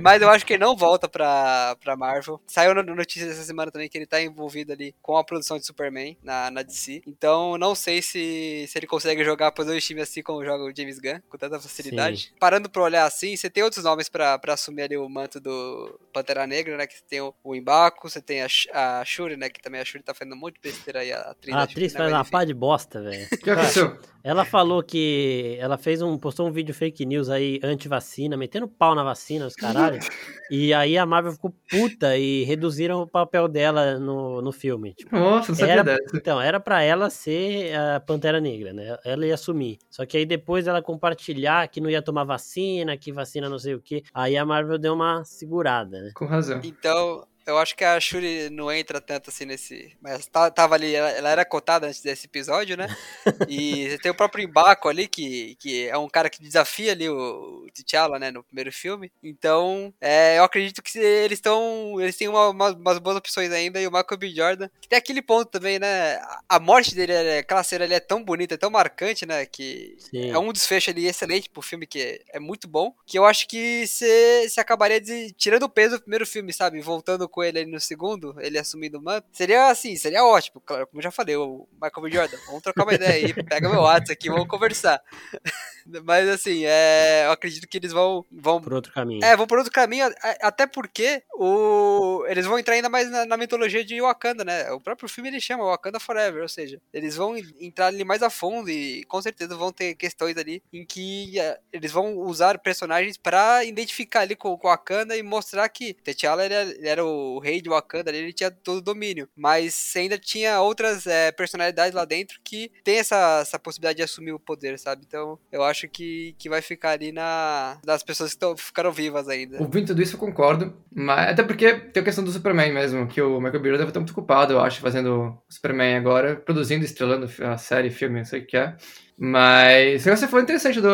Mas 0.02 0.22
eu 0.22 0.30
acho 0.30 0.46
que 0.46 0.54
ele 0.54 0.64
não 0.64 0.76
volta 0.76 1.08
pra, 1.08 1.76
pra 1.80 1.96
Marvel 1.96 2.09
Marvel. 2.10 2.42
Saiu 2.48 2.74
notícia 2.84 3.26
essa 3.26 3.44
semana 3.44 3.72
também 3.72 3.88
que 3.88 3.98
ele 3.98 4.06
tá 4.06 4.22
envolvido 4.22 4.74
ali 4.74 4.96
com 5.02 5.18
a 5.18 5.24
produção 5.24 5.58
de 5.58 5.66
Superman 5.66 6.18
na, 6.24 6.50
na 6.50 6.62
DC. 6.64 7.02
Então, 7.06 7.58
não 7.58 7.76
sei 7.76 8.02
se, 8.02 8.66
se 8.68 8.78
ele 8.78 8.88
consegue 8.88 9.24
jogar 9.24 9.52
por 9.52 9.66
dois 9.66 9.86
times 9.86 10.04
assim 10.04 10.24
como 10.24 10.44
joga 10.44 10.64
o 10.64 10.76
James 10.76 11.00
Gunn, 11.00 11.20
com 11.30 11.38
tanta 11.38 11.60
facilidade. 11.60 12.18
Sim. 12.18 12.30
Parando 12.40 12.70
pra 12.70 12.82
olhar 12.82 13.06
assim, 13.06 13.36
você 13.36 13.50
tem 13.50 13.64
outros 13.64 13.84
nomes 13.84 14.10
pra, 14.10 14.38
pra 14.40 14.54
assumir 14.54 14.84
ali 14.84 14.98
o 14.98 15.08
manto 15.08 15.40
do 15.40 16.00
Pantera 16.12 16.48
Negra, 16.48 16.78
né? 16.78 16.88
Que 16.88 16.96
você 16.96 17.04
tem 17.08 17.22
o, 17.22 17.34
o 17.44 17.56
Embaco, 17.56 18.10
você 18.10 18.22
tem 18.22 18.42
a, 18.42 18.48
a 18.74 19.06
Shuri, 19.06 19.38
né? 19.38 19.50
Que 19.50 19.62
também 19.62 19.80
a 19.80 19.86
Shuri 19.86 20.04
tá 20.04 20.14
fazendo 20.14 20.34
um 20.34 20.40
monte 20.40 20.56
de 20.56 20.62
besteira 20.62 21.02
aí, 21.02 21.12
a 21.12 21.22
atriz. 21.22 21.56
A 21.56 21.64
atriz 21.64 21.94
né, 21.94 22.00
faz 22.00 22.12
uma 22.14 22.26
pá 22.26 22.44
de 22.44 22.54
bosta, 22.54 23.02
velho. 23.02 23.28
O 23.40 23.42
que 23.42 23.50
aconteceu? 23.52 23.98
Ela 24.22 24.44
falou 24.44 24.84
que 24.84 25.58
ela 25.60 25.78
fez 25.78 26.02
um, 26.02 26.18
postou 26.18 26.48
um 26.48 26.52
vídeo 26.52 26.74
fake 26.74 27.06
news 27.06 27.30
aí 27.30 27.60
anti-vacina, 27.64 28.36
metendo 28.36 28.68
pau 28.68 28.94
na 28.94 29.04
vacina, 29.04 29.48
os 29.48 29.56
caralho. 29.56 30.00
e 30.52 30.74
aí 30.74 30.98
a 30.98 31.06
Marvel 31.06 31.32
ficou 31.32 31.56
puta 31.70 31.99
e 32.18 32.44
reduziram 32.44 33.02
o 33.02 33.08
papel 33.08 33.48
dela 33.48 34.00
no, 34.00 34.42
no 34.42 34.52
filme. 34.52 34.94
Tipo, 34.94 35.16
Nossa, 35.16 35.52
não 35.52 35.58
sabia 35.58 35.74
era, 35.74 35.84
dessa. 35.84 36.16
Então, 36.16 36.42
era 36.42 36.60
para 36.60 36.82
ela 36.82 37.10
ser 37.10 37.76
a 37.76 38.00
Pantera 38.00 38.40
Negra, 38.40 38.74
né? 38.74 38.98
Ela 39.04 39.26
ia 39.26 39.34
assumir. 39.34 39.80
Só 39.90 40.06
que 40.06 40.18
aí 40.18 40.26
depois 40.26 40.68
ela 40.68 40.82
compartilhar 40.82 41.68
que 41.68 41.82
não 41.82 41.90
ia 41.90 42.02
tomar 42.02 42.24
vacina, 42.24 42.98
que 42.98 43.12
vacina 43.12 43.50
não 43.50 43.60
sei 43.60 43.76
o 43.76 43.82
que. 43.82 44.04
Aí 44.14 44.38
a 44.38 44.46
Marvel 44.46 44.78
deu 44.78 44.94
uma 44.94 45.24
segurada, 45.24 46.02
né? 46.02 46.12
Com 46.16 46.26
razão. 46.26 46.60
Então, 46.64 47.26
eu 47.50 47.58
acho 47.58 47.76
que 47.76 47.84
a 47.84 48.00
Shuri 48.00 48.50
não 48.50 48.72
entra 48.72 49.02
tanto 49.02 49.30
assim 49.30 49.46
nesse. 49.46 49.96
Mas 50.02 50.28
tá, 50.28 50.50
tava 50.50 50.76
ali, 50.76 50.94
ela, 50.94 51.10
ela, 51.10 51.30
era 51.30 51.46
cotada 51.46 51.88
antes 51.88 52.02
desse 52.02 52.26
episódio, 52.26 52.78
né? 52.78 52.88
E 53.50 53.98
tem 54.00 54.12
o 54.12 54.16
próprio 54.16 54.44
Embaco 54.44 54.88
ali, 54.88 55.08
que, 55.08 55.56
que 55.56 55.88
é 55.88 55.98
um 55.98 56.08
cara 56.08 56.30
que 56.30 56.42
desafia 56.42 56.92
ali 56.92 57.10
o, 57.10 57.66
o 57.66 57.68
T'Challa, 57.72 58.20
né, 58.20 58.32
no 58.32 58.44
primeiro 58.44 58.72
filme. 58.72 59.12
Então, 59.24 59.94
é, 60.00 60.38
eu 60.38 60.44
acredito 60.44 60.82
que 60.84 60.98
eles 61.00 61.40
estão. 61.40 61.96
Eles 62.00 62.16
têm 62.16 62.28
uma, 62.28 62.50
uma, 62.50 62.70
umas 62.72 63.00
boas 63.00 63.18
opções 63.18 63.52
ainda, 63.52 63.82
e 63.82 63.88
o 63.88 63.92
Michael 63.92 64.18
B. 64.18 64.30
Jordan. 64.30 64.70
Que 64.80 64.88
tem 64.88 65.00
aquele 65.00 65.22
ponto 65.22 65.46
também, 65.46 65.80
né? 65.80 66.22
A 66.48 66.60
morte 66.60 66.94
dele, 66.94 67.40
aquela 67.40 67.64
cena 67.64 67.86
ali 67.86 67.96
é 67.96 68.00
tão 68.00 68.24
bonita, 68.24 68.54
é 68.54 68.58
tão 68.58 68.70
marcante, 68.70 69.26
né? 69.26 69.46
Que 69.46 69.96
Sim. 70.00 70.30
é 70.30 70.38
um 70.38 70.54
desfecho 70.54 70.92
ali 70.92 71.08
excelente 71.08 71.50
pro 71.50 71.62
filme, 71.62 71.88
que 71.88 72.00
é, 72.00 72.22
é 72.34 72.40
muito 72.40 72.68
bom. 72.68 72.94
Que 73.06 73.18
eu 73.18 73.26
acho 73.26 73.48
que 73.48 73.88
você 73.88 74.48
acabaria 74.58 75.02
de, 75.02 75.32
tirando 75.32 75.64
o 75.64 75.70
peso 75.70 75.98
do 75.98 76.02
primeiro 76.02 76.26
filme, 76.26 76.54
sabe? 76.54 76.82
Voltando 76.82 77.28
com 77.28 77.39
ele 77.44 77.60
ali 77.60 77.72
no 77.72 77.80
segundo, 77.80 78.36
ele 78.40 78.58
assumindo 78.58 78.98
o 78.98 79.02
manto. 79.02 79.28
Seria 79.32 79.70
assim, 79.70 79.96
seria 79.96 80.24
ótimo. 80.26 80.62
Claro, 80.66 80.88
como 80.88 81.00
eu 81.00 81.04
já 81.04 81.12
falei, 81.12 81.36
o 81.36 81.68
Michael. 81.74 82.10
Jordan, 82.10 82.38
vamos 82.48 82.64
trocar 82.64 82.84
uma 82.84 82.94
ideia 82.94 83.28
aí, 83.28 83.34
pega 83.44 83.70
meu 83.70 83.82
WhatsApp 83.82 84.14
aqui, 84.14 84.30
vamos 84.30 84.48
conversar. 84.48 85.02
Mas 86.04 86.28
assim, 86.30 86.66
é, 86.66 87.26
eu 87.26 87.32
acredito 87.32 87.68
que 87.68 87.78
eles 87.78 87.92
vão, 87.92 88.26
vão. 88.32 88.62
Por 88.62 88.74
outro 88.74 88.92
caminho. 88.94 89.24
É, 89.24 89.36
vão 89.36 89.48
por 89.48 89.58
outro 89.58 89.74
caminho, 89.74 90.10
até 90.42 90.68
porque 90.68 91.24
o, 91.34 92.26
eles 92.28 92.46
vão 92.46 92.60
entrar 92.60 92.76
ainda 92.76 92.90
mais 92.90 93.10
na, 93.10 93.26
na 93.26 93.38
mitologia 93.38 93.84
de 93.84 94.02
Wakanda, 94.02 94.44
né? 94.44 94.72
O 94.72 94.80
próprio 94.80 95.10
filme 95.10 95.30
ele 95.30 95.42
chama 95.42 95.66
Wakanda 95.66 96.00
Forever, 96.00 96.42
ou 96.42 96.50
seja, 96.50 96.82
eles 96.94 97.16
vão 97.16 97.38
entrar 97.60 97.88
ali 97.88 98.04
mais 98.04 98.22
a 98.22 98.30
fundo 98.30 98.70
e 98.70 99.04
com 99.06 99.22
certeza 99.22 99.56
vão 99.56 99.72
ter 99.72 99.96
questões 99.96 100.38
ali 100.38 100.62
em 100.72 100.86
que 100.86 101.40
é, 101.40 101.60
eles 101.72 101.92
vão 101.92 102.18
usar 102.18 102.58
personagens 102.60 103.18
para 103.18 103.64
identificar 103.64 104.22
ali 104.22 104.36
com, 104.36 104.58
com 104.58 104.68
Wakanda 104.68 105.16
e 105.16 105.24
mostrar 105.24 105.68
que 105.70 105.94
T'Challa 105.94 106.46
ele, 106.46 106.56
ele 106.56 106.88
era 106.88 107.06
o 107.06 107.40
rei 107.40 107.62
de 107.62 107.70
Wakanda, 107.70 108.12
ele 108.12 108.34
tinha 108.34 108.52
todo 108.52 108.78
o 108.78 108.82
domínio, 108.82 109.30
mas 109.36 109.94
ainda 109.96 110.18
tinha 110.18 110.62
outras 110.62 111.08
é, 111.08 111.32
personalidades 111.32 111.94
lá 111.94 112.06
dentro 112.06 112.40
que 112.44 112.72
tem 112.84 112.98
essa, 112.98 113.40
essa 113.42 113.60
possibilidade 113.60 113.98
de 113.98 114.04
assumir 114.04 114.32
o 114.32 114.40
poder, 114.40 114.78
sabe? 114.78 115.04
Então 115.08 115.40
eu 115.52 115.64
acho 115.64 115.79
que, 115.88 116.36
que 116.38 116.50
vai 116.50 116.62
ficar 116.62 116.92
ali 116.92 117.12
na 117.12 117.78
das 117.84 118.04
pessoas 118.04 118.34
que 118.34 118.40
tão, 118.40 118.56
ficaram 118.58 118.92
vivas 118.92 119.28
ainda. 119.28 119.62
Ouvindo 119.62 119.88
tudo 119.88 120.02
isso 120.02 120.16
eu 120.16 120.20
concordo, 120.20 120.74
mas 120.94 121.30
até 121.30 121.44
porque 121.44 121.74
tem 121.74 122.02
a 122.02 122.04
questão 122.04 122.24
do 122.24 122.32
Superman 122.32 122.74
mesmo, 122.74 123.08
que 123.08 123.22
o 123.22 123.40
Michael 123.40 123.62
B. 123.62 123.72
deve 123.72 123.84
estar 123.86 124.00
muito 124.00 124.12
ocupado, 124.12 124.54
eu 124.54 124.60
acho, 124.60 124.82
fazendo 124.82 125.38
Superman 125.48 125.96
agora, 125.96 126.36
produzindo, 126.36 126.84
estrelando 126.84 127.30
a 127.44 127.58
série, 127.58 127.90
filme, 127.90 128.20
não 128.20 128.26
sei 128.26 128.42
o 128.42 128.46
que 128.46 128.58
é. 128.58 128.76
Mas 129.18 130.06
você 130.06 130.28
for 130.28 130.42
interessante 130.42 130.80
do 130.80 130.90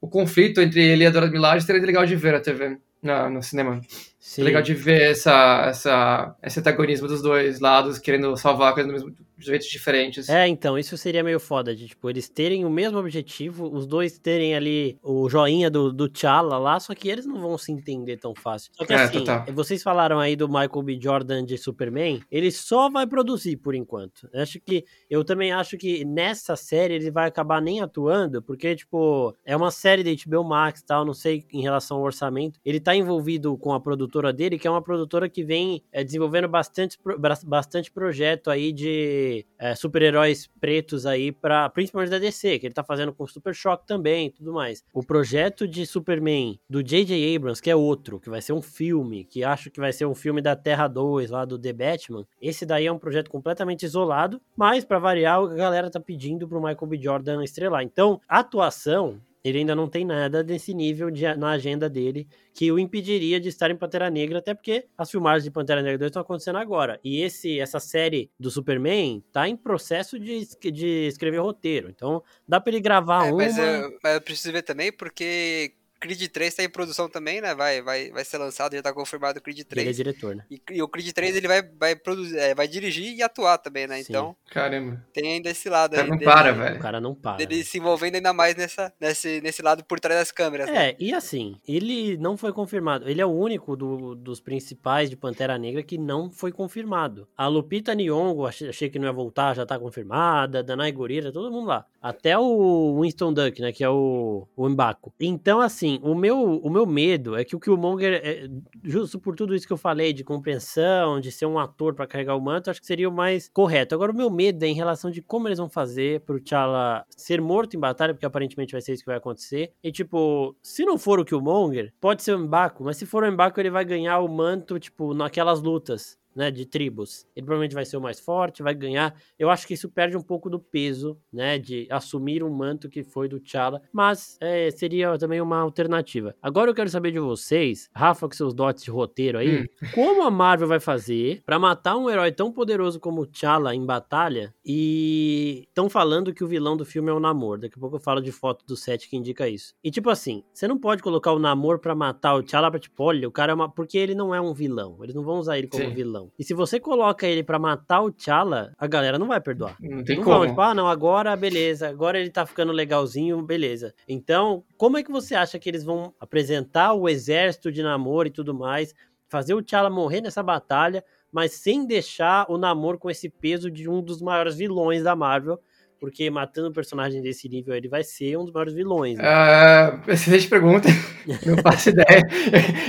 o 0.00 0.08
conflito 0.08 0.60
entre 0.60 0.84
ele 0.84 1.04
e 1.04 1.06
a 1.06 1.10
Dora 1.10 1.30
Milaje, 1.30 1.64
seria 1.64 1.80
legal 1.80 2.04
de 2.04 2.16
ver 2.16 2.32
na 2.32 2.40
TV, 2.40 2.78
na, 3.00 3.30
no 3.30 3.42
cinema. 3.42 3.80
Sim. 4.28 4.42
É 4.42 4.44
legal 4.44 4.60
de 4.60 4.74
ver 4.74 5.12
essa, 5.12 5.64
essa, 5.70 6.36
esse 6.42 6.60
antagonismo 6.60 7.08
dos 7.08 7.22
dois 7.22 7.60
lados, 7.60 7.98
querendo 7.98 8.36
salvar 8.36 8.72
a 8.72 8.74
coisa 8.74 8.86
do 8.86 8.92
mesmo, 8.92 9.10
de 9.10 9.46
jeitos 9.46 9.68
diferentes. 9.68 10.28
É, 10.28 10.46
então, 10.46 10.78
isso 10.78 10.98
seria 10.98 11.24
meio 11.24 11.40
foda, 11.40 11.74
de, 11.74 11.86
tipo, 11.86 12.10
eles 12.10 12.28
terem 12.28 12.62
o 12.62 12.68
mesmo 12.68 12.98
objetivo, 12.98 13.74
os 13.74 13.86
dois 13.86 14.18
terem 14.18 14.54
ali 14.54 14.98
o 15.02 15.30
joinha 15.30 15.70
do, 15.70 15.90
do 15.90 16.10
T'Challa 16.10 16.58
lá, 16.58 16.78
só 16.78 16.94
que 16.94 17.08
eles 17.08 17.24
não 17.24 17.40
vão 17.40 17.56
se 17.56 17.72
entender 17.72 18.18
tão 18.18 18.34
fácil. 18.34 18.70
Só 18.74 18.84
que 18.84 18.92
é, 18.92 18.96
assim, 18.96 19.20
total. 19.20 19.46
vocês 19.54 19.82
falaram 19.82 20.20
aí 20.20 20.36
do 20.36 20.46
Michael 20.46 20.82
B. 20.82 20.98
Jordan 21.00 21.42
de 21.42 21.56
Superman, 21.56 22.20
ele 22.30 22.50
só 22.50 22.90
vai 22.90 23.06
produzir 23.06 23.56
por 23.56 23.74
enquanto. 23.74 24.28
Eu 24.30 24.42
acho 24.42 24.60
que, 24.60 24.84
eu 25.08 25.24
também 25.24 25.52
acho 25.52 25.78
que 25.78 26.04
nessa 26.04 26.54
série 26.54 26.94
ele 26.94 27.10
vai 27.10 27.28
acabar 27.28 27.62
nem 27.62 27.80
atuando, 27.80 28.42
porque, 28.42 28.76
tipo, 28.76 29.34
é 29.42 29.56
uma 29.56 29.70
série 29.70 30.04
da 30.04 30.10
HBO 30.10 30.44
Max 30.44 30.82
tal, 30.82 31.02
não 31.06 31.14
sei 31.14 31.46
em 31.50 31.62
relação 31.62 31.96
ao 31.96 32.02
orçamento, 32.02 32.60
ele 32.62 32.78
tá 32.78 32.94
envolvido 32.94 33.56
com 33.56 33.72
a 33.72 33.80
produtora 33.80 34.17
dele, 34.32 34.58
que 34.58 34.66
é 34.66 34.70
uma 34.70 34.82
produtora 34.82 35.28
que 35.28 35.44
vem 35.44 35.82
é, 35.92 36.02
desenvolvendo 36.02 36.48
bastante, 36.48 36.98
bastante 37.44 37.90
projeto 37.90 38.50
aí 38.50 38.72
de 38.72 39.46
é, 39.58 39.74
super-heróis 39.74 40.48
pretos 40.60 41.06
aí, 41.06 41.32
para 41.32 41.68
principalmente 41.70 42.10
da 42.10 42.18
DC, 42.18 42.58
que 42.58 42.66
ele 42.66 42.74
tá 42.74 42.84
fazendo 42.84 43.12
com 43.12 43.26
Super 43.26 43.54
Shock 43.54 43.86
também 43.86 44.26
e 44.26 44.30
tudo 44.30 44.52
mais. 44.52 44.84
O 44.92 45.02
projeto 45.02 45.66
de 45.66 45.86
Superman 45.86 46.58
do 46.68 46.82
J.J. 46.82 47.36
Abrams, 47.36 47.62
que 47.62 47.70
é 47.70 47.76
outro, 47.76 48.20
que 48.20 48.28
vai 48.28 48.42
ser 48.42 48.52
um 48.52 48.62
filme, 48.62 49.24
que 49.24 49.44
acho 49.44 49.70
que 49.70 49.80
vai 49.80 49.92
ser 49.92 50.06
um 50.06 50.14
filme 50.14 50.42
da 50.42 50.56
Terra 50.56 50.88
2 50.88 51.30
lá 51.30 51.44
do 51.44 51.58
The 51.58 51.72
Batman, 51.72 52.26
esse 52.40 52.66
daí 52.66 52.86
é 52.86 52.92
um 52.92 52.98
projeto 52.98 53.30
completamente 53.30 53.84
isolado, 53.84 54.40
mas 54.56 54.84
para 54.84 54.98
variar, 54.98 55.38
a 55.40 55.54
galera 55.54 55.90
tá 55.90 56.00
pedindo 56.00 56.48
pro 56.48 56.60
Michael 56.60 56.86
B. 56.86 56.98
Jordan 57.00 57.44
estrelar. 57.44 57.82
Então, 57.82 58.20
a 58.28 58.40
atuação 58.40 59.20
ele 59.42 59.58
ainda 59.58 59.74
não 59.74 59.88
tem 59.88 60.04
nada 60.04 60.42
desse 60.42 60.74
nível 60.74 61.10
de, 61.10 61.22
na 61.36 61.50
agenda 61.50 61.88
dele 61.88 62.28
que 62.54 62.70
o 62.72 62.78
impediria 62.78 63.38
de 63.38 63.48
estar 63.48 63.70
em 63.70 63.76
Pantera 63.76 64.10
Negra, 64.10 64.38
até 64.38 64.52
porque 64.52 64.86
as 64.96 65.10
filmagens 65.10 65.44
de 65.44 65.50
Pantera 65.50 65.80
Negra 65.80 65.98
2 65.98 66.08
estão 66.08 66.22
acontecendo 66.22 66.58
agora. 66.58 66.98
E 67.04 67.20
esse 67.22 67.60
essa 67.60 67.78
série 67.78 68.30
do 68.38 68.50
Superman 68.50 69.22
tá 69.32 69.48
em 69.48 69.56
processo 69.56 70.18
de, 70.18 70.46
de 70.72 71.06
escrever 71.06 71.38
roteiro. 71.38 71.88
Então, 71.88 72.22
dá 72.46 72.60
para 72.60 72.72
ele 72.72 72.80
gravar 72.80 73.26
é, 73.26 73.32
uma... 73.32 73.36
Mas 73.36 73.56
eu, 73.56 73.98
mas 74.02 74.14
eu 74.14 74.20
preciso 74.20 74.52
ver 74.52 74.62
também, 74.62 74.92
porque 74.92 75.74
Creed 76.00 76.30
3 76.30 76.54
tá 76.54 76.62
em 76.62 76.68
produção 76.68 77.08
também, 77.08 77.40
né? 77.40 77.54
Vai, 77.54 77.82
vai, 77.82 78.10
vai 78.10 78.24
ser 78.24 78.38
lançado, 78.38 78.74
já 78.74 78.82
tá 78.82 78.92
confirmado 78.92 79.38
o 79.38 79.42
Creed 79.42 79.62
3. 79.62 79.82
Ele 79.82 79.90
é 79.90 79.92
diretor, 79.92 80.36
né? 80.36 80.44
E, 80.50 80.60
e 80.70 80.82
o 80.82 80.88
Creed 80.88 81.10
3 81.12 81.36
ele 81.36 81.48
vai, 81.48 81.62
vai, 81.62 81.96
produzir, 81.96 82.38
é, 82.38 82.54
vai 82.54 82.68
dirigir 82.68 83.14
e 83.14 83.22
atuar 83.22 83.58
também, 83.58 83.86
né? 83.86 83.96
Sim. 83.98 84.06
Então. 84.08 84.36
Caramba. 84.50 85.04
Tem 85.12 85.32
ainda 85.32 85.50
esse 85.50 85.68
lado 85.68 85.94
aí. 85.94 86.08
não 86.08 86.16
dele, 86.16 86.30
para, 86.30 86.52
velho. 86.52 86.76
O 86.76 86.80
cara 86.80 87.00
não 87.00 87.14
para. 87.14 87.42
Ele 87.42 87.64
se 87.64 87.78
envolvendo 87.78 88.14
ainda 88.14 88.32
mais 88.32 88.54
nessa, 88.54 88.92
nesse, 89.00 89.40
nesse 89.40 89.62
lado 89.62 89.84
por 89.84 89.98
trás 89.98 90.20
das 90.20 90.32
câmeras. 90.32 90.68
É, 90.68 90.72
né? 90.72 90.96
e 90.98 91.12
assim, 91.12 91.56
ele 91.66 92.16
não 92.16 92.36
foi 92.36 92.52
confirmado. 92.52 93.08
Ele 93.08 93.20
é 93.20 93.26
o 93.26 93.30
único 93.30 93.76
do, 93.76 94.14
dos 94.14 94.40
principais 94.40 95.10
de 95.10 95.16
Pantera 95.16 95.58
Negra 95.58 95.82
que 95.82 95.98
não 95.98 96.30
foi 96.30 96.52
confirmado. 96.52 97.28
A 97.36 97.46
Lupita 97.48 97.94
Nyong'o, 97.94 98.46
achei, 98.46 98.68
achei 98.68 98.90
que 98.90 98.98
não 98.98 99.06
ia 99.06 99.12
voltar, 99.12 99.54
já 99.54 99.66
tá 99.66 99.78
confirmada. 99.78 100.62
Danai 100.62 100.92
Gurira, 100.92 101.32
todo 101.32 101.50
mundo 101.50 101.66
lá. 101.66 101.84
Até 102.00 102.38
o 102.38 103.00
Winston 103.00 103.32
Duck, 103.32 103.60
né? 103.60 103.72
Que 103.72 103.82
é 103.82 103.88
o, 103.88 104.46
o 104.56 104.68
Mbaco. 104.68 105.12
Então, 105.18 105.60
assim, 105.60 105.87
o 106.02 106.14
meu 106.14 106.38
o 106.38 106.70
meu 106.70 106.86
medo 106.86 107.36
é 107.36 107.44
que 107.44 107.56
o 107.56 107.60
Killmonger, 107.60 108.20
é, 108.22 108.48
justo 108.84 109.18
por 109.18 109.34
tudo 109.34 109.54
isso 109.54 109.66
que 109.66 109.72
eu 109.72 109.76
falei, 109.76 110.12
de 110.12 110.22
compreensão, 110.24 111.20
de 111.20 111.32
ser 111.32 111.46
um 111.46 111.58
ator 111.58 111.94
para 111.94 112.06
carregar 112.06 112.36
o 112.36 112.40
manto, 112.40 112.70
acho 112.70 112.80
que 112.80 112.86
seria 112.86 113.08
o 113.08 113.12
mais 113.12 113.48
correto. 113.48 113.94
Agora, 113.94 114.12
o 114.12 114.14
meu 114.14 114.30
medo 114.30 114.62
é 114.64 114.68
em 114.68 114.74
relação 114.74 115.10
de 115.10 115.22
como 115.22 115.48
eles 115.48 115.58
vão 115.58 115.68
fazer 115.68 116.20
pro 116.20 116.40
T'Challa 116.40 117.04
ser 117.08 117.40
morto 117.40 117.76
em 117.76 117.80
batalha, 117.80 118.12
porque 118.12 118.26
aparentemente 118.26 118.72
vai 118.72 118.80
ser 118.80 118.92
isso 118.92 119.02
que 119.02 119.10
vai 119.10 119.16
acontecer. 119.18 119.72
E, 119.82 119.90
tipo, 119.90 120.54
se 120.62 120.84
não 120.84 120.98
for 120.98 121.18
o 121.18 121.24
Killmonger, 121.24 121.92
pode 122.00 122.22
ser 122.22 122.34
o 122.34 122.38
Mbaku, 122.38 122.84
mas 122.84 122.96
se 122.96 123.06
for 123.06 123.24
o 123.24 123.32
Mbaku, 123.32 123.60
ele 123.60 123.70
vai 123.70 123.84
ganhar 123.84 124.18
o 124.20 124.28
manto, 124.28 124.78
tipo, 124.78 125.14
naquelas 125.14 125.62
lutas 125.62 126.18
né, 126.38 126.52
de 126.52 126.64
tribos. 126.64 127.26
Ele 127.34 127.44
provavelmente 127.44 127.74
vai 127.74 127.84
ser 127.84 127.96
o 127.96 128.00
mais 128.00 128.20
forte, 128.20 128.62
vai 128.62 128.72
ganhar. 128.72 129.12
Eu 129.36 129.50
acho 129.50 129.66
que 129.66 129.74
isso 129.74 129.88
perde 129.88 130.16
um 130.16 130.22
pouco 130.22 130.48
do 130.48 130.60
peso, 130.60 131.18
né, 131.32 131.58
de 131.58 131.88
assumir 131.90 132.44
um 132.44 132.48
manto 132.48 132.88
que 132.88 133.02
foi 133.02 133.28
do 133.28 133.40
T'Challa, 133.40 133.82
mas 133.92 134.38
é, 134.40 134.70
seria 134.70 135.18
também 135.18 135.40
uma 135.40 135.58
alternativa. 135.58 136.36
Agora 136.40 136.70
eu 136.70 136.74
quero 136.74 136.88
saber 136.88 137.10
de 137.10 137.18
vocês, 137.18 137.90
Rafa, 137.92 138.28
com 138.28 138.34
seus 138.34 138.54
dotes 138.54 138.84
de 138.84 138.90
roteiro 138.90 139.38
aí, 139.38 139.62
hum. 139.62 139.66
como 139.92 140.22
a 140.22 140.30
Marvel 140.30 140.68
vai 140.68 140.78
fazer 140.78 141.42
para 141.44 141.58
matar 141.58 141.96
um 141.96 142.08
herói 142.08 142.30
tão 142.30 142.52
poderoso 142.52 143.00
como 143.00 143.22
o 143.22 143.26
T'Challa 143.26 143.74
em 143.74 143.84
batalha 143.84 144.54
e 144.64 145.64
estão 145.68 145.90
falando 145.90 146.32
que 146.32 146.44
o 146.44 146.46
vilão 146.46 146.76
do 146.76 146.84
filme 146.84 147.10
é 147.10 147.12
o 147.12 147.18
Namor. 147.18 147.58
Daqui 147.58 147.74
a 147.76 147.80
pouco 147.80 147.96
eu 147.96 148.00
falo 148.00 148.20
de 148.20 148.30
foto 148.30 148.64
do 148.64 148.76
set 148.76 149.08
que 149.08 149.16
indica 149.16 149.48
isso. 149.48 149.74
E 149.82 149.90
tipo 149.90 150.08
assim, 150.08 150.44
você 150.54 150.68
não 150.68 150.78
pode 150.78 151.02
colocar 151.02 151.32
o 151.32 151.38
Namor 151.40 151.80
para 151.80 151.96
matar 151.96 152.36
o 152.36 152.44
T'Challa 152.44 152.70
pra 152.70 152.78
tipo, 152.78 153.02
olha, 153.02 153.26
o 153.26 153.32
cara 153.32 153.50
é 153.50 153.54
uma... 153.54 153.68
Porque 153.68 153.98
ele 153.98 154.14
não 154.14 154.32
é 154.32 154.40
um 154.40 154.54
vilão. 154.54 154.98
Eles 155.02 155.16
não 155.16 155.24
vão 155.24 155.38
usar 155.38 155.58
ele 155.58 155.66
como 155.66 155.82
Sim. 155.82 155.90
Vilão. 156.28 156.32
E 156.38 156.44
se 156.44 156.54
você 156.54 156.78
coloca 156.78 157.26
ele 157.26 157.42
para 157.42 157.58
matar 157.58 158.02
o 158.02 158.12
T'Challa, 158.12 158.72
a 158.78 158.86
galera 158.86 159.18
não 159.18 159.26
vai 159.28 159.40
perdoar. 159.40 159.76
Não 159.80 160.04
tem 160.04 160.16
não 160.16 160.24
como. 160.24 160.38
Vão, 160.38 160.46
tipo, 160.48 160.60
ah, 160.60 160.74
não, 160.74 160.86
agora 160.86 161.34
beleza, 161.36 161.88
agora 161.88 162.18
ele 162.18 162.30
tá 162.30 162.44
ficando 162.44 162.72
legalzinho, 162.72 163.40
beleza. 163.42 163.94
Então, 164.08 164.64
como 164.76 164.98
é 164.98 165.02
que 165.02 165.10
você 165.10 165.34
acha 165.34 165.58
que 165.58 165.68
eles 165.68 165.84
vão 165.84 166.14
apresentar 166.20 166.92
o 166.92 167.08
exército 167.08 167.72
de 167.72 167.82
namoro 167.82 168.28
e 168.28 168.32
tudo 168.32 168.54
mais, 168.54 168.94
fazer 169.28 169.54
o 169.54 169.62
T'Challa 169.62 169.90
morrer 169.90 170.20
nessa 170.20 170.42
batalha, 170.42 171.04
mas 171.30 171.52
sem 171.52 171.86
deixar 171.86 172.46
o 172.50 172.56
namoro 172.56 172.98
com 172.98 173.10
esse 173.10 173.28
peso 173.28 173.70
de 173.70 173.88
um 173.88 174.02
dos 174.02 174.22
maiores 174.22 174.56
vilões 174.56 175.02
da 175.02 175.14
Marvel, 175.14 175.60
porque 175.98 176.30
matando 176.30 176.68
um 176.68 176.72
personagem 176.72 177.20
desse 177.20 177.48
nível 177.48 177.74
ele 177.74 177.88
vai 177.88 178.04
ser 178.04 178.36
um 178.36 178.44
dos 178.44 178.52
maiores 178.52 178.74
vilões. 178.74 179.18
Né? 179.18 179.24
Uh, 179.24 180.10
excelente 180.10 180.48
pergunta. 180.48 180.88
Não 181.44 181.56
faço 181.58 181.90
ideia. 181.90 182.22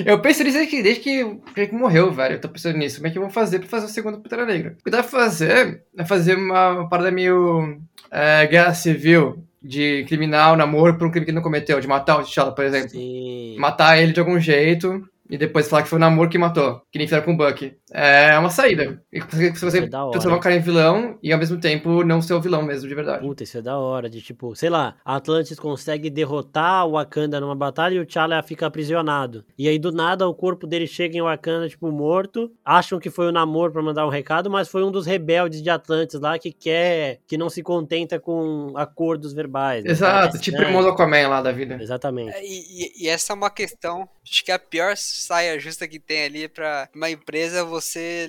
Eu 0.05 0.21
penso 0.21 0.43
nisso 0.43 0.57
desde 0.57 0.71
que, 0.71 0.83
desde 0.83 1.01
que, 1.01 1.75
morreu, 1.75 2.11
velho. 2.11 2.35
Eu 2.35 2.41
tô 2.41 2.49
pensando 2.49 2.77
nisso. 2.77 2.97
Como 2.97 3.07
é 3.07 3.11
que 3.11 3.19
vão 3.19 3.29
fazer 3.29 3.59
pra 3.59 3.67
fazer 3.67 3.85
o 3.85 3.89
segundo 3.89 4.19
Pantera 4.19 4.45
Negra? 4.45 4.75
O 4.79 4.83
que 4.83 4.91
dá 4.91 5.01
pra 5.01 5.11
fazer 5.11 5.83
é 5.97 6.05
fazer 6.05 6.35
uma 6.35 6.87
parada 6.87 7.11
meio 7.11 7.81
é, 8.11 8.45
guerra 8.47 8.73
civil 8.73 9.43
de 9.61 10.05
criminal, 10.07 10.55
namoro 10.55 10.97
por 10.97 11.07
um 11.07 11.11
crime 11.11 11.25
que 11.25 11.31
ele 11.31 11.35
não 11.35 11.43
cometeu, 11.43 11.79
de 11.79 11.87
matar 11.87 12.17
o 12.17 12.23
T'Challa, 12.23 12.53
por 12.53 12.63
exemplo. 12.63 12.89
Sim. 12.89 13.55
Matar 13.57 13.97
ele 13.97 14.13
de 14.13 14.19
algum 14.19 14.39
jeito 14.39 15.03
e 15.29 15.37
depois 15.37 15.67
falar 15.67 15.83
que 15.83 15.89
foi 15.89 15.97
o 15.97 15.99
namoro 15.99 16.29
que 16.29 16.37
matou, 16.37 16.81
que 16.91 16.97
nem 16.97 17.07
fizeram 17.07 17.25
com 17.25 17.33
o 17.33 17.37
Bucky. 17.37 17.77
É 17.93 18.37
uma 18.37 18.49
saída. 18.49 19.01
E 19.11 19.21
se 19.55 19.65
você 19.65 19.79
é 19.79 19.87
transformar 19.87 20.37
o 20.37 20.39
cara 20.39 20.55
em 20.55 20.59
vilão 20.61 21.17
e 21.23 21.31
ao 21.33 21.39
mesmo 21.39 21.59
tempo 21.59 22.03
não 22.03 22.21
ser 22.21 22.33
o 22.33 22.41
vilão 22.41 22.61
mesmo, 22.61 22.87
de 22.87 22.95
verdade. 22.95 23.25
Puta, 23.25 23.43
isso 23.43 23.57
é 23.57 23.61
da 23.61 23.77
hora. 23.77 24.09
De 24.09 24.21
tipo, 24.21 24.55
sei 24.55 24.69
lá, 24.69 24.95
a 25.03 25.15
Atlantis 25.15 25.59
consegue 25.59 26.09
derrotar 26.09 26.85
o 26.85 26.91
Wakanda 26.91 27.39
numa 27.39 27.55
batalha 27.55 27.95
e 27.95 27.99
o 27.99 28.05
T'Challa 28.05 28.41
fica 28.43 28.67
aprisionado. 28.67 29.43
E 29.57 29.67
aí 29.67 29.79
do 29.79 29.91
nada 29.91 30.27
o 30.27 30.33
corpo 30.33 30.67
dele 30.67 30.87
chega 30.87 31.17
em 31.17 31.21
Wakanda, 31.21 31.67
tipo, 31.67 31.91
morto. 31.91 32.51
Acham 32.63 32.99
que 32.99 33.09
foi 33.09 33.27
o 33.27 33.31
namoro 33.31 33.71
pra 33.73 33.81
mandar 33.81 34.05
um 34.05 34.09
recado, 34.09 34.49
mas 34.49 34.67
foi 34.67 34.83
um 34.83 34.91
dos 34.91 35.05
rebeldes 35.05 35.61
de 35.61 35.69
Atlantis 35.69 36.19
lá 36.19 36.37
que 36.37 36.51
quer, 36.51 37.19
que 37.27 37.37
não 37.37 37.49
se 37.49 37.63
contenta 37.63 38.19
com 38.19 38.73
acordos 38.75 39.33
verbais. 39.33 39.83
né? 39.83 39.91
Exato, 39.91 40.27
Parece, 40.27 40.39
tipo 40.39 40.61
o 40.61 40.71
modo 40.71 40.89
Aquaman 40.89 41.27
lá 41.27 41.41
da 41.41 41.51
vida. 41.51 41.77
Exatamente. 41.81 42.31
É, 42.35 42.43
E, 42.45 42.59
e- 42.85 43.03
e 43.05 43.07
essa 43.07 43.33
é 43.33 43.35
uma 43.35 43.49
questão, 43.49 44.07
acho 44.23 44.43
que 44.45 44.51
é 44.51 44.55
a 44.55 44.59
pior 44.59 44.95
saia 44.97 45.59
justa 45.59 45.87
que 45.87 45.99
tem 45.99 46.23
ali 46.25 46.47
pra 46.47 46.87
uma 46.95 47.09
empresa 47.09 47.63
você 47.63 47.78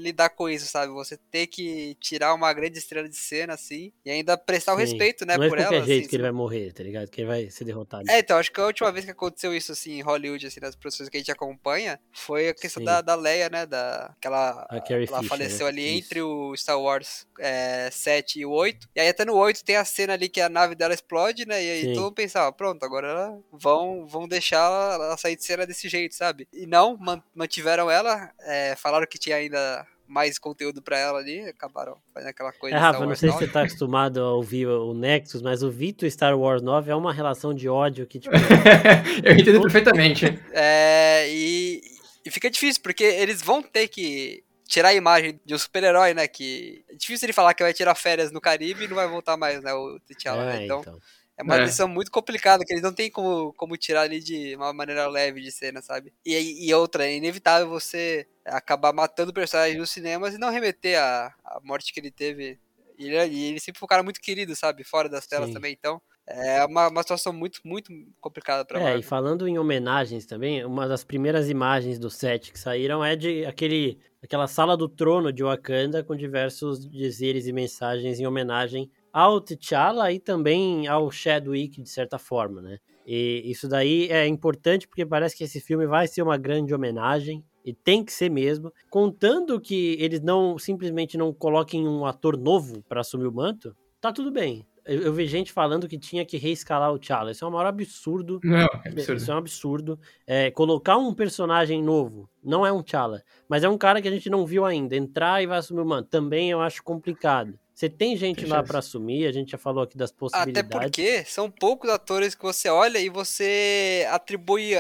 lidar 0.01 0.31
com 0.31 0.49
isso, 0.49 0.67
sabe? 0.67 0.93
Você 0.93 1.17
ter 1.31 1.47
que 1.47 1.97
tirar 2.01 2.35
uma 2.35 2.53
grande 2.53 2.79
estrela 2.79 3.09
de 3.09 3.17
cena, 3.17 3.55
assim, 3.55 3.93
e 4.05 4.11
ainda 4.11 4.37
prestar 4.37 4.75
o 4.75 4.77
Sim. 4.77 4.83
respeito, 4.85 5.25
né, 5.27 5.37
não 5.37 5.45
é 5.45 5.49
por 5.49 5.59
ela. 5.59 5.85
jeito 5.85 6.01
assim, 6.01 6.09
que 6.09 6.17
ele 6.17 6.23
vai 6.23 6.33
morrer, 6.33 6.73
tá 6.73 6.83
ligado? 6.83 7.09
Que 7.11 7.21
ele 7.23 7.29
vai 7.29 7.51
ser 7.51 7.65
derrotado. 7.65 8.11
É, 8.11 8.19
então, 8.19 8.39
acho 8.39 8.51
que 8.53 8.61
a 8.61 8.67
última 8.67 8.91
vez 8.93 9.05
que 9.05 9.11
aconteceu 9.11 9.55
isso, 9.55 9.73
assim, 9.73 9.93
em 9.99 10.03
Hollywood, 10.03 10.47
assim, 10.47 10.61
nas 10.61 10.75
produções 10.77 11.09
que 11.09 11.17
a 11.17 11.21
gente 11.21 11.33
acompanha, 11.33 11.99
foi 12.13 12.49
a 12.49 12.55
questão 12.55 12.81
Sim. 12.81 12.85
da, 12.87 13.01
da 13.01 13.15
Leia, 13.15 13.49
né, 13.49 13.67
da, 13.67 14.15
que 14.21 14.27
ela, 14.27 14.67
A 14.69 14.81
Carrie 14.81 15.07
ela 15.09 15.19
Fisher, 15.19 15.29
faleceu 15.29 15.67
né? 15.67 15.73
ali 15.73 15.99
Isso. 15.99 16.05
entre 16.07 16.23
o 16.23 16.57
Star 16.57 16.81
Wars 16.81 17.27
é, 17.39 17.89
7 17.91 18.41
e 18.41 18.47
o 18.47 18.51
8, 18.51 18.89
e 18.95 19.01
aí 19.01 19.09
até 19.09 19.25
no 19.25 19.35
8 19.37 19.65
tem 19.65 19.77
a 19.77 19.85
cena 19.85 20.15
ali 20.15 20.29
que 20.29 20.41
a 20.41 20.49
nave 20.49 20.75
dela 20.75 20.95
explode, 20.95 21.47
né, 21.47 21.63
e 21.63 21.71
aí 21.71 21.81
Sim. 21.83 21.95
todo 21.95 22.05
mundo 22.05 22.15
pensava, 22.15 22.53
pronto, 22.53 22.83
agora 22.85 23.09
ela, 23.09 23.39
vão, 23.53 24.07
vão 24.07 24.29
deixar 24.29 24.65
ela, 24.65 24.95
ela 25.07 25.17
sair 25.17 25.37
de 25.37 25.45
cena 25.45 25.67
desse 25.67 25.89
jeito, 25.89 26.15
sabe? 26.15 26.47
E 26.53 26.67
não, 26.67 26.97
man- 26.97 27.23
mantiveram 27.35 27.91
ela, 27.91 28.33
é, 28.41 28.75
falaram 28.77 29.07
que 29.07 29.19
tinha 29.19 29.40
ainda 29.41 29.87
mais 30.07 30.39
conteúdo 30.39 30.83
pra 30.83 30.99
ela 30.99 31.21
ali, 31.21 31.41
acabaram 31.49 31.97
fazendo 32.13 32.31
aquela 32.31 32.53
coisa 32.53 32.75
É, 32.75 32.79
Star 32.79 32.93
Rafa, 32.93 33.07
não 33.07 33.15
sei 33.15 33.29
se 33.29 33.35
nova. 33.35 33.47
você 33.47 33.53
tá 33.53 33.61
acostumado 33.63 34.21
a 34.21 34.33
ouvir 34.33 34.67
o 34.67 34.93
Nexus, 34.93 35.41
mas 35.41 35.63
o 35.63 35.71
Vito 35.71 36.05
e 36.05 36.11
Star 36.11 36.37
Wars 36.37 36.61
9 36.63 36.91
é 36.91 36.95
uma 36.97 37.13
relação 37.13 37.55
de 37.55 37.69
ódio 37.69 38.07
que, 38.07 38.19
tipo, 38.19 38.35
eu 39.25 39.37
entendo 39.37 39.63
perfeitamente. 39.63 40.27
É, 40.53 41.27
e, 41.31 41.81
e 42.25 42.31
fica 42.31 42.51
difícil, 42.51 42.83
porque 42.83 43.05
eles 43.05 43.41
vão 43.41 43.63
ter 43.63 43.87
que 43.87 44.43
tirar 44.71 44.89
a 44.89 44.95
imagem 44.95 45.41
de 45.45 45.55
um 45.55 45.59
super-herói, 45.59 46.15
né? 46.15 46.27
Que 46.27 46.85
é 46.89 46.95
difícil 46.95 47.27
ele 47.27 47.33
falar 47.33 47.55
que 47.55 47.63
vai 47.63 47.73
tirar 47.73 47.95
férias 47.95 48.33
no 48.33 48.41
Caribe 48.41 48.85
e 48.85 48.89
não 48.89 48.97
vai 48.97 49.09
voltar 49.09 49.37
mais, 49.37 49.63
né? 49.63 49.73
O 49.75 49.99
T'Challa, 50.01 50.45
né? 50.45 50.61
é, 50.61 50.65
Então, 50.65 50.81
então. 50.81 50.99
É 51.41 51.43
uma 51.43 51.57
É. 51.57 51.65
decisão 51.65 51.89
muito 51.89 52.11
complicada, 52.11 52.65
que 52.65 52.73
eles 52.73 52.83
não 52.83 52.93
tem 52.93 53.11
como, 53.11 53.53
como 53.55 53.77
tirar 53.77 54.03
ali 54.03 54.21
de 54.21 54.55
uma 54.57 54.73
maneira 54.73 55.07
leve 55.09 55.41
de 55.41 55.51
cena, 55.51 55.81
sabe? 55.83 56.13
E, 56.25 56.67
e 56.69 56.75
outra, 56.75 57.07
é 57.07 57.17
inevitável 57.17 57.69
você 57.69 58.27
acabar 58.45 58.93
matando 58.93 59.31
o 59.31 59.35
personagem 59.35 59.79
nos 59.79 59.91
cinemas 59.91 60.35
e 60.35 60.39
não 60.39 60.51
remeter 60.51 60.99
a, 61.01 61.35
a 61.45 61.61
morte 61.63 61.93
que 61.93 62.01
ele 62.01 62.11
teve. 62.11 62.59
E 62.99 63.07
ele, 63.09 63.35
e 63.35 63.45
ele 63.51 63.61
sempre 63.61 63.79
foi 63.79 63.87
um 63.87 63.89
cara 63.89 64.03
muito 64.03 64.21
querido, 64.21 64.55
sabe? 64.55 64.85
Fora 64.85 65.09
das 65.09 65.27
telas 65.27 65.49
Sim. 65.49 65.55
também, 65.55 65.73
então... 65.73 66.01
É 66.33 66.65
uma, 66.65 66.87
uma 66.87 67.03
situação 67.03 67.33
muito, 67.33 67.61
muito 67.65 67.91
complicada 68.21 68.65
pra 68.65 68.79
É, 68.81 68.97
e 68.97 69.03
falando 69.03 69.49
em 69.49 69.59
homenagens 69.59 70.25
também, 70.25 70.65
uma 70.65 70.87
das 70.87 71.03
primeiras 71.03 71.51
imagens 71.51 71.99
do 71.99 72.09
set 72.09 72.53
que 72.53 72.59
saíram 72.59 73.05
é 73.05 73.17
de 73.17 73.45
aquele, 73.45 73.99
aquela 74.23 74.47
sala 74.47 74.77
do 74.77 74.89
trono 74.89 75.33
de 75.33 75.43
Wakanda 75.43 76.05
com 76.05 76.15
diversos 76.15 76.89
dizeres 76.89 77.49
e 77.49 77.53
mensagens 77.53 78.21
em 78.21 78.27
homenagem 78.29 78.89
ao 79.13 79.41
T'Challa 79.41 80.13
e 80.13 80.19
também 80.19 80.87
ao 80.87 81.11
Chadwick, 81.11 81.83
de 81.83 81.89
certa 81.89 82.19
forma, 82.19 82.61
né? 82.61 82.79
E 83.07 83.43
isso 83.45 83.69
daí 83.69 84.09
é 84.09 84.27
importante 84.27 84.87
porque 84.87 85.05
parece 85.05 85.37
que 85.37 85.45
esse 85.45 85.61
filme 85.61 85.87
vai 85.87 86.07
ser 86.07 86.23
uma 86.23 86.37
grande 86.37 86.73
homenagem 86.75 87.45
e 87.65 87.75
tem 87.75 88.05
que 88.05 88.13
ser 88.13 88.31
mesmo, 88.31 88.73
contando 88.89 89.61
que 89.61 89.97
eles 89.99 90.21
não 90.21 90.59
simplesmente 90.59 91.19
não 91.19 91.33
coloquem 91.33 91.87
um 91.87 92.07
ator 92.07 92.37
novo 92.37 92.83
para 92.89 93.01
assumir 93.01 93.27
o 93.27 93.33
manto, 93.33 93.77
tá 94.01 94.13
tudo 94.13 94.31
bem. 94.31 94.67
Eu, 94.85 95.03
eu 95.03 95.13
vi 95.13 95.27
gente 95.27 95.53
falando 95.53 95.87
que 95.87 95.99
tinha 95.99 96.25
que 96.25 96.39
reescalar 96.39 96.93
o 96.93 96.99
T'Challa. 96.99 97.33
Isso 97.33 97.45
é 97.45 97.49
o 97.49 97.51
maior 97.51 97.67
absurdo 97.67 98.41
Não, 98.43 98.57
é 98.57 98.89
absurdo. 98.89 99.17
isso 99.19 99.31
é 99.31 99.35
um 99.35 99.39
absurdo. 99.39 100.01
É, 100.27 100.51
colocar 100.51 100.97
um 100.97 101.13
personagem 101.13 101.83
novo, 101.83 102.29
não 102.43 102.65
é 102.65 102.73
um 102.73 102.83
T'Challa, 102.83 103.23
mas 103.49 103.63
é 103.63 103.69
um 103.69 103.77
cara 103.77 104.01
que 104.01 104.09
a 104.09 104.11
gente 104.11 104.31
não 104.31 104.47
viu 104.47 104.65
ainda. 104.65 104.97
Entrar 104.97 105.43
e 105.43 105.47
vai 105.47 105.59
assumir 105.59 105.83
o 105.83 105.87
manto, 105.87 106.09
também 106.09 106.51
eu 106.51 106.61
acho 106.61 106.83
complicado. 106.83 107.59
Você 107.81 107.89
tem 107.89 108.15
gente 108.15 108.43
Tem 108.43 108.47
lá 108.47 108.63
pra 108.63 108.81
assumir, 108.81 109.27
a 109.27 109.33
gente 109.33 109.53
já 109.53 109.57
falou 109.57 109.83
aqui 109.85 109.97
das 109.97 110.11
Até 110.11 110.19
possibilidades. 110.19 110.71
porque 110.71 111.25
são 111.25 111.51
poucos 111.51 111.89
atores 111.89 112.35
que 112.35 112.43
você 112.43 112.69
olha 112.69 112.99
e 112.99 113.09
você 113.09 114.07
atribui 114.11 114.73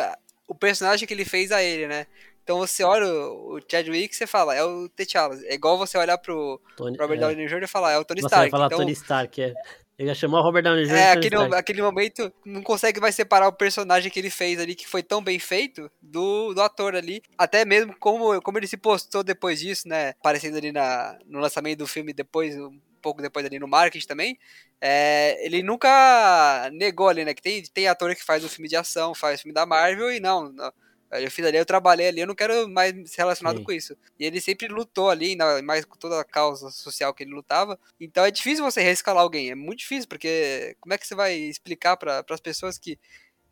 o 0.47 0.54
personagem 0.54 1.09
que 1.09 1.14
ele 1.14 1.25
fez 1.25 1.50
a 1.50 1.62
ele, 1.62 1.87
né? 1.87 2.07
Então 2.45 2.59
você 2.59 2.85
olha 2.85 3.07
o 3.07 3.54
o 3.57 3.61
Chadwick 3.66 4.12
e 4.12 4.16
você 4.19 4.26
fala, 4.26 4.54
é 4.54 4.62
o 4.62 4.87
T'Challa. 4.90 5.35
É 5.45 5.54
igual 5.54 5.78
você 5.78 5.97
olhar 5.97 6.19
pro 6.19 6.61
Tony, 6.76 6.99
Robert 6.99 7.16
é. 7.16 7.21
Downey 7.21 7.47
Jr. 7.47 7.62
e 7.62 7.66
falar, 7.66 7.92
é 7.92 7.99
o 7.99 8.04
Tony 8.04 8.21
Nossa, 8.21 8.35
Stark. 8.35 8.50
falar 8.50 8.66
Então, 8.66 8.78
Tony 8.80 8.92
Stark, 8.92 9.40
é. 9.40 9.54
Ele 9.99 10.09
já 10.09 10.14
chamou 10.14 10.38
o 10.38 10.42
Robert 10.42 10.62
Downey 10.62 10.85
Jr. 10.85 10.92
é, 10.95 11.12
aquele, 11.12 11.37
Stark. 11.37 11.54
aquele 11.54 11.80
momento 11.80 12.30
não 12.45 12.62
consegue 12.62 13.00
mais 13.00 13.14
separar 13.14 13.49
o 13.49 13.52
personagem 13.54 14.10
que 14.10 14.21
ele 14.21 14.28
fez 14.28 14.60
ali, 14.60 14.75
que 14.75 14.86
foi 14.86 15.02
tão 15.02 15.25
bem 15.25 15.39
feito, 15.39 15.91
do, 16.02 16.52
do 16.52 16.60
ator 16.60 16.95
ali. 16.95 17.23
Até 17.39 17.65
mesmo 17.65 17.97
como, 17.99 18.43
como 18.43 18.58
ele 18.58 18.67
se 18.67 18.76
postou 18.76 19.23
depois 19.23 19.58
disso, 19.58 19.89
né? 19.89 20.10
Aparecendo 20.21 20.58
ali 20.58 20.71
na, 20.71 21.19
no 21.25 21.41
lançamento 21.41 21.78
do 21.78 21.86
filme 21.86 22.13
depois, 22.13 22.54
um 22.58 22.78
pouco 23.00 23.23
depois 23.23 23.45
ali 23.45 23.58
no 23.58 23.69
marketing 23.69 24.06
também. 24.06 24.39
É, 24.80 25.45
ele 25.45 25.63
nunca 25.63 26.71
negou 26.73 27.08
ali, 27.08 27.25
né? 27.25 27.34
Que 27.34 27.43
tem, 27.43 27.63
tem 27.63 27.89
ator 27.89 28.15
que 28.15 28.25
faz 28.25 28.45
o 28.45 28.49
filme 28.49 28.69
de 28.69 28.76
ação, 28.76 29.15
faz 29.15 29.43
filme 29.43 29.54
da 29.54 29.67
Marvel 29.67 30.13
e 30.13 30.21
não. 30.21 30.50
não 30.52 30.73
eu 31.13 31.30
fiz 31.30 31.45
ali, 31.45 31.56
eu 31.56 31.67
trabalhei 31.67 32.06
ali, 32.06 32.21
eu 32.21 32.26
não 32.26 32.36
quero 32.36 32.69
mais 32.69 32.95
ser 33.10 33.23
relacionado 33.23 33.58
Sim. 33.58 33.65
com 33.65 33.73
isso. 33.73 33.97
E 34.19 34.25
ele 34.25 34.41
sempre 34.41 34.69
lutou 34.69 35.10
ali, 35.10 35.36
mais 35.65 35.84
com 35.84 35.97
toda 35.97 36.21
a 36.21 36.25
causa 36.25 36.71
social 36.71 37.13
que 37.13 37.25
ele 37.25 37.34
lutava. 37.34 37.78
Então 37.99 38.25
é 38.25 38.30
difícil 38.30 38.65
você 38.65 38.80
reescalar 38.80 39.23
alguém, 39.23 39.50
é 39.50 39.54
muito 39.56 39.80
difícil, 39.80 40.08
porque 40.08 40.76
como 40.78 40.95
é 40.95 40.99
que 40.99 41.06
você 41.06 41.15
vai 41.15 41.34
explicar 41.34 41.97
para 41.97 42.25
as 42.30 42.41
pessoas 42.41 42.78
que 42.78 42.97